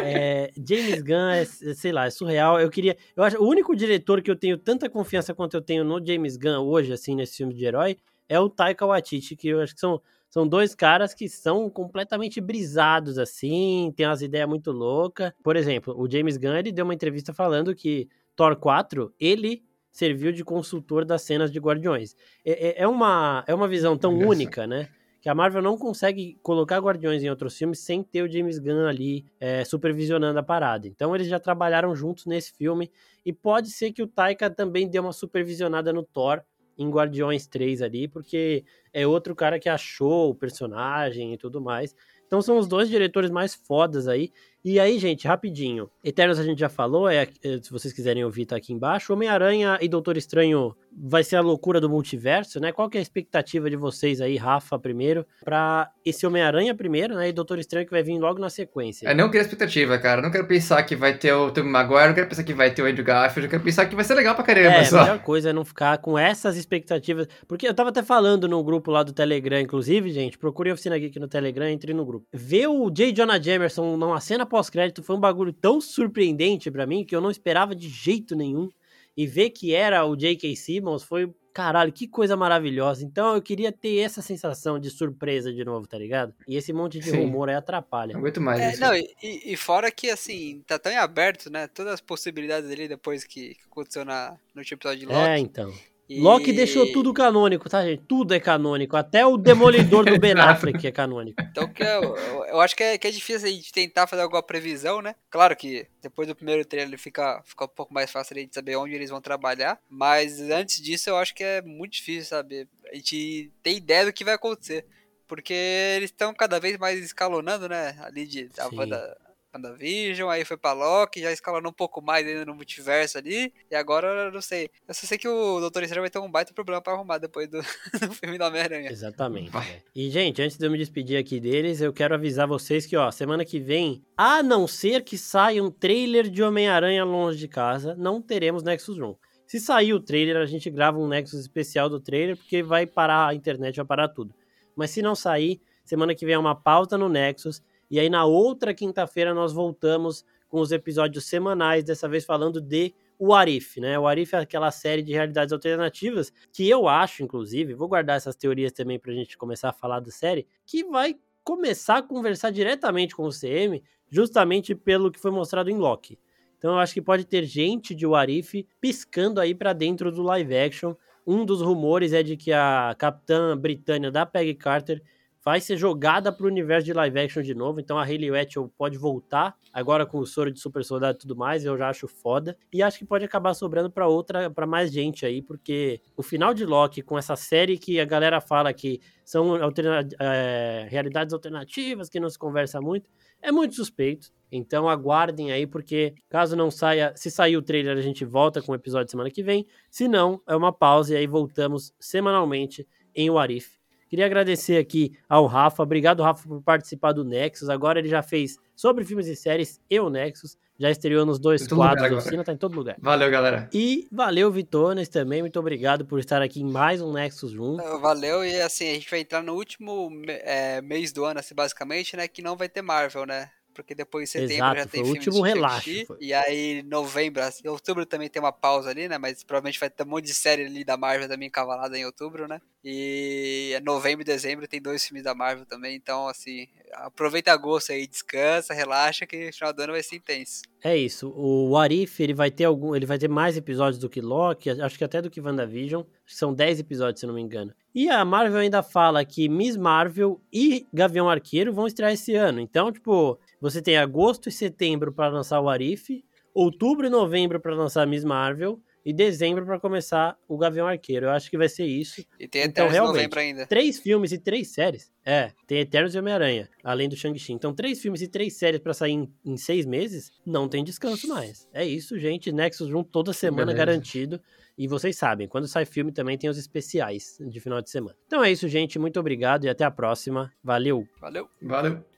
é, 0.04 0.52
James 0.58 1.02
Gunn 1.02 1.30
é, 1.30 1.42
é, 1.44 1.46
sei 1.46 1.94
lá, 1.94 2.08
é 2.08 2.10
surreal. 2.10 2.60
Eu 2.60 2.70
queria. 2.70 2.98
Eu 3.16 3.24
acho 3.24 3.42
o 3.42 3.48
único 3.48 3.74
diretor 3.74 4.22
que 4.22 4.30
eu 4.30 4.36
tenho 4.36 4.58
tanta 4.58 4.90
confiança 4.90 5.34
quanto 5.34 5.56
eu 5.56 5.62
tenho 5.62 5.86
no 5.86 6.06
James 6.06 6.36
Gunn 6.36 6.66
hoje, 6.66 6.92
assim, 6.92 7.16
nesse 7.16 7.38
filme 7.38 7.54
de 7.54 7.64
herói, 7.64 7.98
é 8.28 8.38
o 8.38 8.50
Taika 8.50 8.86
Waititi, 8.86 9.38
que 9.38 9.48
eu 9.48 9.62
acho 9.62 9.74
que 9.74 9.80
são. 9.80 10.02
São 10.30 10.46
dois 10.46 10.76
caras 10.76 11.14
que 11.14 11.30
são 11.30 11.70
completamente 11.70 12.42
brisados, 12.42 13.18
assim, 13.18 13.94
tem 13.96 14.06
umas 14.06 14.22
ideias 14.22 14.48
muito 14.48 14.74
loucas. 14.74 15.32
Por 15.42 15.56
exemplo, 15.56 15.96
o 15.98 16.08
James 16.12 16.36
Gunn, 16.36 16.58
ele 16.58 16.74
deu 16.74 16.84
uma 16.84 16.94
entrevista 16.94 17.34
falando 17.34 17.74
que 17.74 18.10
Thor 18.36 18.58
4, 18.58 19.14
ele 19.18 19.64
serviu 19.92 20.32
de 20.32 20.44
consultor 20.44 21.04
das 21.06 21.22
cenas 21.24 21.52
de 21.52 21.60
Guardiões. 21.60 22.16
É, 22.46 22.70
é- 22.70 22.84
é 22.84 22.88
uma, 22.88 23.44
é 23.48 23.54
uma 23.54 23.68
visão 23.68 23.98
tão 23.98 24.12
única, 24.30 24.68
né? 24.68 24.90
Que 25.20 25.30
a 25.30 25.36
Marvel 25.36 25.62
não 25.62 25.78
consegue 25.78 26.38
colocar 26.44 26.78
Guardiões 26.80 27.24
em 27.24 27.30
outros 27.30 27.58
filmes 27.58 27.80
sem 27.80 28.04
ter 28.04 28.22
o 28.22 28.32
James 28.32 28.60
Gunn 28.60 28.86
ali 28.88 29.26
é, 29.40 29.66
supervisionando 29.66 30.38
a 30.40 30.44
parada. 30.44 30.88
Então 30.88 31.14
eles 31.16 31.28
já 31.28 31.40
trabalharam 31.40 31.96
juntos 31.96 32.26
nesse 32.28 32.54
filme. 32.54 32.92
E 33.26 33.34
pode 33.34 33.70
ser 33.72 33.92
que 33.92 34.02
o 34.04 34.08
Taika 34.08 34.50
também 34.50 34.88
dê 34.88 35.00
uma 35.00 35.12
supervisionada 35.12 35.92
no 35.92 36.04
Thor 36.04 36.42
em 36.78 36.90
Guardiões 36.90 37.48
3 37.48 37.82
ali, 37.82 38.08
porque 38.08 38.64
é 38.94 39.08
outro 39.08 39.36
cara 39.36 39.60
que 39.60 39.68
achou 39.68 40.30
o 40.30 40.36
personagem 40.36 41.34
e 41.34 41.38
tudo 41.38 41.60
mais. 41.60 41.96
Então 42.28 42.42
são 42.42 42.58
os 42.58 42.68
dois 42.68 42.88
diretores 42.88 43.32
mais 43.32 43.56
fodas 43.56 44.08
aí. 44.08 44.32
E 44.70 44.82
aí, 44.82 45.00
gente, 45.00 45.26
rapidinho. 45.26 45.90
Eternos 46.04 46.38
a 46.38 46.44
gente 46.44 46.60
já 46.60 46.68
falou, 46.68 47.08
é, 47.08 47.26
é 47.42 47.58
se 47.62 47.72
vocês 47.72 47.94
quiserem 47.94 48.26
ouvir, 48.26 48.46
tá 48.46 48.58
aqui 48.58 48.74
embaixo. 48.74 49.14
Homem-Aranha 49.14 49.78
e 49.80 49.88
Doutor 49.88 50.18
Estranho 50.18 50.76
vai 50.92 51.24
ser 51.24 51.38
a 51.38 51.42
loucura 51.42 51.80
do 51.80 51.90
multiverso, 51.90 52.60
né? 52.60 52.74
Qual 52.74 52.90
que 52.90 52.98
é 52.98 53.00
a 53.00 53.02
expectativa 53.02 53.70
de 53.70 53.78
vocês 53.78 54.20
aí, 54.20 54.36
Rafa, 54.36 54.78
primeiro, 54.78 55.26
pra 55.46 55.90
esse 56.04 56.28
Homem-Aranha 56.28 56.76
primeiro, 56.76 57.16
né? 57.16 57.30
E 57.30 57.32
Doutor 57.32 57.60
Estranho 57.60 57.86
que 57.86 57.92
vai 57.94 58.04
vir 58.04 58.20
logo 58.20 58.42
na 58.42 58.50
sequência. 58.50 59.08
Eu 59.08 59.16
não 59.16 59.30
quero 59.30 59.44
expectativa, 59.44 59.98
cara. 60.00 60.20
Eu 60.20 60.24
não 60.24 60.32
quero 60.32 60.46
pensar 60.46 60.84
que 60.84 60.98
vai 60.98 61.18
ter 61.18 61.32
o 61.32 61.50
Tobey 61.50 61.72
Maguire, 61.72 62.08
não 62.08 62.16
quero 62.16 62.28
pensar 62.28 62.44
que 62.44 62.54
vai 62.54 62.70
ter 62.74 62.82
o 62.82 62.88
Andrew 62.88 63.06
Garfield, 63.06 63.46
eu 63.46 63.50
quero 63.50 63.64
pensar 63.64 63.86
que 63.86 63.96
vai 63.96 64.04
ser 64.04 64.16
legal 64.16 64.36
pra 64.36 64.44
caramba 64.44 64.70
é, 64.70 64.84
só. 64.84 65.00
a 65.00 65.04
melhor 65.04 65.20
coisa 65.20 65.52
é 65.52 65.54
não 65.54 65.64
ficar 65.64 65.98
com 66.00 66.20
essas 66.20 66.58
expectativas. 66.58 67.28
Porque 67.48 67.66
eu 67.66 67.74
tava 67.74 67.90
até 67.90 68.04
falando 68.04 68.50
no 68.50 68.62
grupo 68.64 68.92
lá 68.92 69.02
do 69.02 69.14
Telegram, 69.14 69.62
inclusive, 69.62 70.10
gente, 70.10 70.38
procure 70.38 70.72
a 70.72 70.74
Oficina 70.74 70.98
Geek 70.98 71.18
no 71.20 71.28
Telegram, 71.30 71.68
entre 71.68 71.94
no 71.94 72.06
grupo. 72.06 72.26
Ver 72.34 72.68
o 72.68 72.90
J. 72.90 73.14
Jonah 73.14 73.42
Jamerson 73.42 73.96
numa 73.96 74.20
cena 74.20 74.46
pós-crédito 74.58 75.04
foi 75.04 75.16
um 75.16 75.20
bagulho 75.20 75.54
tão 75.54 75.80
surpreendente 75.80 76.72
para 76.72 76.88
mim 76.88 77.06
que 77.06 77.16
eu 77.16 77.22
não 77.22 77.30
esperava 77.30 77.76
de 77.76 77.88
jeito 77.88 78.36
nenhum. 78.36 78.70
E 79.16 79.26
ver 79.26 79.50
que 79.50 79.74
era 79.74 80.06
o 80.06 80.16
J.K. 80.16 80.56
Simmons 80.56 81.04
foi 81.04 81.34
caralho, 81.52 81.92
que 81.92 82.08
coisa 82.08 82.38
maravilhosa. 82.38 83.04
Então 83.04 83.34
eu 83.34 83.42
queria 83.42 83.72
ter 83.72 83.98
essa 83.98 84.22
sensação 84.22 84.80
de 84.80 84.92
surpresa 84.92 85.52
de 85.52 85.66
novo, 85.66 85.88
tá 85.88 85.98
ligado? 85.98 86.36
E 86.48 86.56
esse 86.56 86.72
monte 86.72 87.00
de 87.00 87.10
Sim. 87.10 87.18
rumor 87.18 87.50
aí 87.50 87.56
atrapalha. 87.56 88.14
Não 88.14 88.20
aguento 88.20 88.40
mais. 88.40 88.62
É, 88.62 88.78
não, 88.78 88.96
e, 88.96 89.08
e, 89.24 89.58
fora 89.58 89.90
que, 89.90 90.12
assim, 90.12 90.64
tá 90.68 90.78
tão 90.78 90.92
em 90.92 90.98
aberto, 90.98 91.50
né? 91.50 91.68
Todas 91.68 91.94
as 91.94 92.02
possibilidades 92.02 92.70
ali 92.70 92.88
depois 92.88 93.24
que, 93.24 93.56
que 93.56 93.66
aconteceu 93.66 94.06
na, 94.06 94.38
no 94.54 94.62
episódio 94.62 95.00
de 95.00 95.06
Loki. 95.08 95.30
É, 95.30 95.40
então. 95.40 95.74
E... 96.10 96.22
Loki 96.22 96.54
deixou 96.54 96.90
tudo 96.94 97.14
canônico, 97.14 97.70
tá, 97.70 97.84
gente? 97.86 98.04
Tudo 98.08 98.34
é 98.34 98.40
canônico. 98.40 98.96
Até 98.96 99.26
o 99.26 99.38
Demolidor 99.38 100.06
do 100.06 100.18
Ben 100.18 100.34
Affleck 100.40 100.88
é 100.88 100.92
canônico. 100.92 101.42
Então, 101.42 101.68
que 101.68 101.84
eu, 101.84 102.16
eu 102.48 102.62
acho 102.62 102.76
que 102.76 102.84
é, 102.84 102.98
que 102.98 103.08
é 103.08 103.12
difícil 103.12 103.48
a 103.48 103.52
gente 103.52 103.72
tentar 103.74 104.08
fazer 104.08 104.22
alguma 104.22 104.42
previsão, 104.42 105.02
né? 105.02 105.16
Claro 105.30 105.56
que 105.56 105.86
depois 106.02 106.28
do 106.28 106.36
primeiro 106.36 106.64
trailer 106.64 106.98
fica, 106.98 107.42
fica 107.46 107.66
um 107.66 107.70
pouco 107.70 107.94
mais 107.94 108.10
fácil 108.10 108.36
de 108.36 108.48
saber 108.54 108.78
onde 108.78 108.96
eles 108.96 109.10
vão 109.10 109.20
trabalhar. 109.20 109.80
Mas 109.90 110.40
antes 110.40 110.82
disso, 110.82 111.10
eu 111.10 111.18
acho 111.18 111.36
que 111.36 111.44
é 111.44 111.62
muito 111.62 111.94
difícil 111.94 112.26
saber. 112.26 112.70
A 112.90 112.96
gente 112.96 113.52
tem 113.62 113.76
ideia 113.76 114.06
do 114.06 114.14
que 114.14 114.24
vai 114.24 114.36
acontecer. 114.36 114.86
Porque 115.28 115.54
eles 115.54 116.10
estão 116.10 116.34
cada 116.34 116.58
vez 116.58 116.78
mais 116.78 117.04
escalonando, 117.04 117.68
né? 117.68 117.98
Ali 118.00 118.26
de, 118.26 118.50
a 118.58 118.70
banda 118.70 119.18
WandaVision, 119.58 120.30
aí 120.30 120.46
foi 120.46 120.58
pra 120.58 120.74
Loki, 120.74 121.22
já 121.22 121.32
escalonou 121.32 121.72
um 121.72 121.74
pouco 121.74 122.02
mais 122.02 122.26
ainda 122.26 122.46
no 122.46 122.56
multiverso 122.56 123.18
ali, 123.18 123.54
e 123.70 123.76
agora 123.76 124.08
eu 124.08 124.32
não 124.32 124.42
sei. 124.42 124.70
Eu 124.88 124.94
só 124.94 125.06
sei 125.06 125.18
que 125.18 125.28
o 125.28 125.60
Doutor 125.60 125.84
Estranho 125.84 126.04
vai 126.04 126.10
ter 126.10 126.20
um 126.20 126.32
baita 126.32 126.54
problema 126.54 126.82
pra 126.82 126.94
arrumar 126.94 127.18
depois 127.18 127.48
do, 127.48 127.62
do 128.00 128.14
filme 128.14 128.38
da 128.38 128.48
Homem-Aranha. 128.48 128.90
Exatamente. 128.90 129.56
É. 129.58 129.82
E, 129.96 130.10
gente, 130.10 130.42
antes 130.42 130.58
de 130.58 130.66
eu 130.66 130.72
me 130.72 130.78
despedir 130.78 131.18
aqui 131.18 131.40
deles, 131.40 131.82
eu 131.82 131.92
quero 131.92 132.16
avisar 132.16 132.48
vocês 132.48 132.86
que, 132.86 132.96
ó, 132.96 133.12
semana 133.12 133.44
que 133.44 133.60
vem, 133.60 134.04
a 134.16 134.42
não 134.42 134.68
ser 134.68 135.04
que 135.04 135.18
saia 135.18 135.64
um 135.64 135.72
trailer 135.72 136.30
de 136.30 136.42
Homem-Aranha 136.42 137.04
longe 137.04 137.38
de 137.38 137.48
casa, 137.48 137.96
não 137.96 138.22
teremos 138.22 138.64
Nexus 138.64 138.98
Room. 138.98 139.16
Se 139.48 139.62
sair 139.62 139.94
o 139.94 140.00
trailer, 140.00 140.36
a 140.36 140.46
gente 140.46 140.70
grava 140.70 141.00
um 141.00 141.08
Nexus 141.08 141.40
especial 141.40 141.88
do 141.88 142.02
trailer, 142.02 142.36
porque 142.36 142.62
vai 142.62 142.86
parar 142.86 143.30
a 143.30 143.34
internet, 143.34 143.78
vai 143.78 143.86
parar 143.86 144.10
tudo. 144.10 144.34
Mas 144.76 144.92
se 144.92 145.02
não 145.02 145.16
sair, 145.16 145.62
semana 145.86 146.14
que 146.14 146.26
vem 146.26 146.36
é 146.36 146.38
uma 146.38 146.54
pauta 146.54 146.98
no 146.98 147.08
Nexus. 147.08 147.64
E 147.90 148.00
aí 148.00 148.10
na 148.10 148.26
outra 148.26 148.74
quinta-feira 148.74 149.34
nós 149.34 149.54
voltamos 149.54 150.26
com 150.48 150.60
os 150.60 150.72
episódios 150.72 151.26
semanais, 151.26 151.84
dessa 151.84 152.08
vez 152.08 152.26
falando 152.26 152.62
de 152.62 152.94
o 153.20 153.34
Arif, 153.34 153.80
né? 153.80 153.98
O 153.98 154.08
Arif 154.08 154.36
é 154.36 154.40
aquela 154.40 154.72
série 154.72 155.02
de 155.02 155.12
realidades 155.12 155.52
alternativas 155.52 156.32
que 156.54 156.70
eu 156.70 156.88
acho, 156.88 157.24
inclusive, 157.24 157.74
vou 157.74 157.88
guardar 157.88 158.18
essas 158.18 158.36
teorias 158.36 158.72
também 158.72 159.00
pra 159.00 159.12
gente 159.12 159.38
começar 159.38 159.70
a 159.70 159.74
falar 159.74 160.00
da 160.00 160.12
série, 160.12 160.48
que 160.66 160.84
vai 160.84 161.18
começar 161.44 161.98
a 161.98 162.04
conversar 162.04 162.52
diretamente 162.52 163.16
com 163.16 163.24
o 163.24 163.32
CM, 163.32 163.82
justamente 164.10 164.76
pelo 164.76 165.12
que 165.12 165.20
foi 165.20 165.32
mostrado 165.32 165.70
em 165.70 165.78
Loki. 165.78 166.20
Então 166.58 166.74
eu 166.74 166.80
acho 166.80 166.94
que 166.94 167.02
pode 167.02 167.26
ter 167.26 167.44
gente 167.44 167.94
de 167.94 168.06
Warif 168.06 168.68
piscando 168.82 169.40
aí 169.40 169.54
para 169.54 169.74
dentro 169.74 170.12
do 170.12 170.24
live 170.24 170.58
action. 170.58 170.96
Um 171.26 171.46
dos 171.46 171.62
rumores 171.62 172.14
é 172.14 172.24
de 172.24 172.36
que 172.38 172.52
a 172.52 172.96
Capitã 172.98 173.58
Britânia 173.58 174.12
da 174.12 174.26
Peggy 174.26 174.56
Carter 174.56 175.02
vai 175.48 175.62
ser 175.62 175.78
jogada 175.78 176.30
para 176.30 176.44
o 176.44 176.50
universo 176.50 176.86
de 176.86 176.92
live 176.92 177.20
action 177.22 177.42
de 177.42 177.56
novo. 177.56 177.80
Então 177.80 177.98
a 177.98 178.04
Hayley 178.04 178.38
Atwell 178.38 178.70
pode 178.78 178.98
voltar 178.98 179.56
agora 179.72 180.06
com 180.06 180.18
o 180.18 180.26
soro 180.26 180.52
de 180.52 180.60
super 180.60 180.84
soldado 180.84 181.18
e 181.18 181.22
tudo 181.22 181.38
mais. 181.38 181.64
Eu 181.64 181.78
já 181.78 181.88
acho 181.88 182.06
foda 182.06 182.58
e 182.70 182.84
acho 182.84 183.00
que 183.00 183.06
pode 183.06 183.24
acabar 183.24 183.54
sobrando 183.54 183.90
para 183.90 184.10
outra, 184.10 184.50
para 184.50 184.68
mais 184.68 184.92
gente 184.92 185.26
aí, 185.26 185.42
porque 185.42 186.02
o 186.18 186.22
final 186.22 186.54
de 186.54 186.66
Loki 186.66 187.02
com 187.02 187.18
essa 187.18 187.38
série 187.38 187.78
que 187.78 187.98
a 187.98 188.04
galera 188.04 188.42
fala 188.42 188.74
que 188.74 189.00
são 189.24 189.56
alterna 189.64 190.06
é, 190.20 190.86
realidades 190.90 191.34
alternativas 191.34 192.10
que 192.10 192.20
não 192.20 192.30
se 192.30 192.38
conversa 192.38 192.82
muito, 192.82 193.10
é 193.42 193.50
muito 193.50 193.74
suspeito. 193.74 194.34
Então 194.52 194.90
aguardem 194.90 195.54
aí, 195.54 195.66
porque 195.66 196.14
caso 196.28 196.58
não 196.58 196.70
saia, 196.70 197.14
se 197.16 197.32
sair 197.32 197.56
o 197.56 197.62
trailer, 197.62 197.98
a 197.98 198.02
gente 198.02 198.26
volta 198.26 198.62
com 198.62 198.74
o 198.74 198.76
episódio 198.76 199.10
semana 199.10 199.32
que 199.32 199.42
vem. 199.42 199.66
Se 199.90 200.10
não, 200.10 200.42
é 200.46 200.58
uma 200.58 200.74
pausa 200.74 201.14
e 201.14 201.18
aí 201.18 201.26
voltamos 201.26 201.94
semanalmente 201.98 202.86
em 203.16 203.30
Warif. 203.30 203.78
Queria 204.10 204.26
agradecer 204.26 204.78
aqui 204.78 205.18
ao 205.28 205.46
Rafa. 205.46 205.84
Obrigado, 205.84 206.24
Rafa, 206.24 206.48
por 206.48 206.62
participar 206.62 207.12
do 207.12 207.24
Nexus. 207.24 207.70
Agora 207.70 208.00
ele 208.00 208.08
já 208.08 208.22
fez 208.22 208.58
sobre 208.76 209.04
filmes 209.04 209.28
e 209.28 209.36
séries 209.36 209.80
e 209.90 210.00
o 210.00 210.10
Nexus. 210.10 210.58
Já 210.80 210.92
estreou 210.92 211.26
nos 211.26 211.40
dois 211.40 211.68
quadros 211.68 212.08
da 212.08 212.18
oficina, 212.18 212.44
tá 212.44 212.54
em 212.54 212.58
todo 212.58 212.76
lugar. 212.76 212.96
Valeu, 213.00 213.32
galera. 213.32 213.68
E 213.74 214.08
valeu, 214.12 214.52
Vitones, 214.52 215.10
também. 215.10 215.42
Muito 215.42 215.60
obrigado 215.60 216.06
por 216.06 216.20
estar 216.20 216.42
aqui 216.42 216.62
em 216.62 216.70
mais 216.70 217.02
um 217.02 217.12
Nexus 217.12 217.52
junto. 217.52 217.84
Valeu, 218.00 218.46
e 218.46 218.62
assim, 218.62 218.92
a 218.92 218.94
gente 218.94 219.10
vai 219.10 219.22
entrar 219.22 219.42
no 219.42 219.56
último 219.56 220.12
é, 220.28 220.80
mês 220.82 221.12
do 221.12 221.26
ano, 221.26 221.40
assim, 221.40 221.56
basicamente, 221.56 222.16
né? 222.16 222.28
Que 222.28 222.44
não 222.44 222.56
vai 222.56 222.70
ter 222.70 222.84
Marvel, 222.84 223.26
né? 223.26 223.50
Porque 223.78 223.94
depois 223.94 224.24
em 224.24 224.32
setembro 224.32 224.56
Exato, 224.56 224.80
já 224.80 224.86
tem 224.88 225.06
foi 225.06 225.14
filme 225.14 225.20
o 225.20 225.30
último 225.30 225.44
relaxo. 225.44 226.18
E 226.20 226.34
aí 226.34 226.82
novembro, 226.82 227.44
assim, 227.44 227.68
outubro 227.68 228.06
também 228.08 228.28
tem 228.28 228.42
uma 228.42 228.52
pausa 228.52 228.90
ali, 228.90 229.08
né? 229.08 229.20
Mas 229.20 229.44
provavelmente 229.44 229.80
vai 229.80 229.88
ter 229.90 230.04
um 230.04 230.08
monte 230.08 230.26
de 230.26 230.34
série 230.34 230.66
ali 230.66 230.84
da 230.84 230.98
Marvel 230.98 231.28
também 231.28 231.48
encavalada 231.48 231.96
em 231.96 232.06
outubro, 232.06 232.48
né? 232.48 232.60
E 232.84 233.80
novembro 233.84 234.22
e 234.22 234.26
dezembro 234.26 234.68
tem 234.68 234.82
dois 234.82 235.06
filmes 235.06 235.24
da 235.24 235.36
Marvel 235.36 235.66
também, 235.66 235.96
então 235.96 236.28
assim, 236.28 236.68
aproveita 236.94 237.52
agosto 237.52 237.92
aí, 237.92 238.08
descansa, 238.08 238.74
relaxa 238.74 239.26
que 239.26 239.50
o 239.50 239.54
final 239.54 239.74
do 239.74 239.82
ano 239.82 239.94
vai 239.94 240.02
ser 240.02 240.16
intenso. 240.16 240.62
É 240.84 240.96
isso. 240.96 241.34
O 241.36 241.76
Arif, 241.78 242.22
ele 242.22 242.34
vai 242.34 242.50
ter 242.50 242.66
algum, 242.66 242.96
ele 242.96 243.06
vai 243.06 243.18
ter 243.18 243.28
mais 243.28 243.58
episódios 243.58 244.00
do 244.00 244.10
que 244.10 244.22
Loki, 244.22 244.70
acho 244.70 244.98
que 244.98 245.04
até 245.04 245.22
do 245.22 245.30
que 245.30 245.42
WandaVision. 245.42 246.04
São 246.26 246.54
10 246.54 246.80
episódios, 246.80 247.20
se 247.20 247.26
não 247.26 247.34
me 247.34 247.42
engano. 247.42 247.74
E 247.96 248.10
a 248.10 248.24
Marvel 248.24 248.60
ainda 248.60 248.84
fala 248.84 249.26
que 249.26 249.50
Miss 249.50 249.76
Marvel 249.76 250.42
e 250.52 250.86
Gavião 250.94 251.30
Arqueiro 251.30 251.74
vão 251.74 251.88
estrear 251.88 252.12
esse 252.12 252.36
ano. 252.36 252.60
Então, 252.60 252.92
tipo, 252.92 253.40
você 253.62 253.82
tem 253.82 253.98
agosto 253.98 254.50
e 254.50 254.52
setembro 254.52 255.12
para 255.12 255.30
lançar 255.30 255.60
o 255.60 255.70
Arif, 255.70 256.24
outubro 256.54 257.08
e 257.08 257.10
novembro 257.10 257.60
para 257.60 257.76
lançar 257.76 258.06
Miss 258.08 258.24
Marvel 258.24 258.82
e 259.08 259.14
dezembro 259.14 259.66
para 259.66 259.80
começar 259.80 260.38
o 260.50 260.58
Gavião 260.58 260.86
Arqueiro. 260.86 261.28
Eu 261.28 261.30
acho 261.30 261.50
que 261.50 261.58
vai 261.58 261.70
ser 261.70 261.86
isso. 261.86 262.26
E 262.38 262.46
tem 262.46 262.64
então, 262.64 262.90
realmente, 262.90 263.16
novembro 263.16 263.40
ainda. 263.40 263.66
Três 263.66 263.98
filmes 263.98 264.34
e 264.34 264.38
três 264.38 264.74
séries. 264.74 265.10
É, 265.26 265.54
tem 265.66 265.80
Eternos 265.80 266.14
e 266.14 266.20
Homem-Aranha, 266.20 266.70
além 266.84 267.08
do 267.08 267.16
Shang-Chi. 267.16 267.54
Então, 267.54 267.74
três 267.74 268.02
filmes 268.02 268.22
e 268.22 268.28
três 268.28 268.58
séries 268.58 268.82
para 268.82 268.94
sair 268.94 269.14
em, 269.14 269.34
em, 269.46 269.56
seis 269.56 269.86
meses, 269.86 270.30
não 270.46 270.68
tem 270.68 270.84
descanso 270.84 271.26
mais. 271.30 271.70
É 271.74 271.86
isso, 271.86 272.20
gente. 272.20 272.52
Nexus 272.52 272.92
Room 272.92 273.04
toda 273.04 273.32
semana 273.32 273.68
Beleza. 273.68 273.86
garantido. 273.86 274.42
E 274.78 274.90
vocês 274.90 275.18
sabem, 275.18 275.48
quando 275.48 275.70
sai 275.70 275.86
filme 275.86 276.12
também 276.12 276.38
tem 276.38 276.50
os 276.50 276.58
especiais 276.58 277.38
de 277.40 277.60
final 277.62 277.82
de 277.82 277.90
semana. 277.90 278.16
Então 278.28 278.44
é 278.44 278.52
isso, 278.52 278.68
gente. 278.68 279.00
Muito 279.00 279.20
obrigado 279.20 279.64
e 279.64 279.70
até 279.70 279.86
a 279.86 279.92
próxima. 279.92 280.52
Valeu. 280.62 281.08
Valeu. 281.20 281.50
Valeu. 281.62 282.08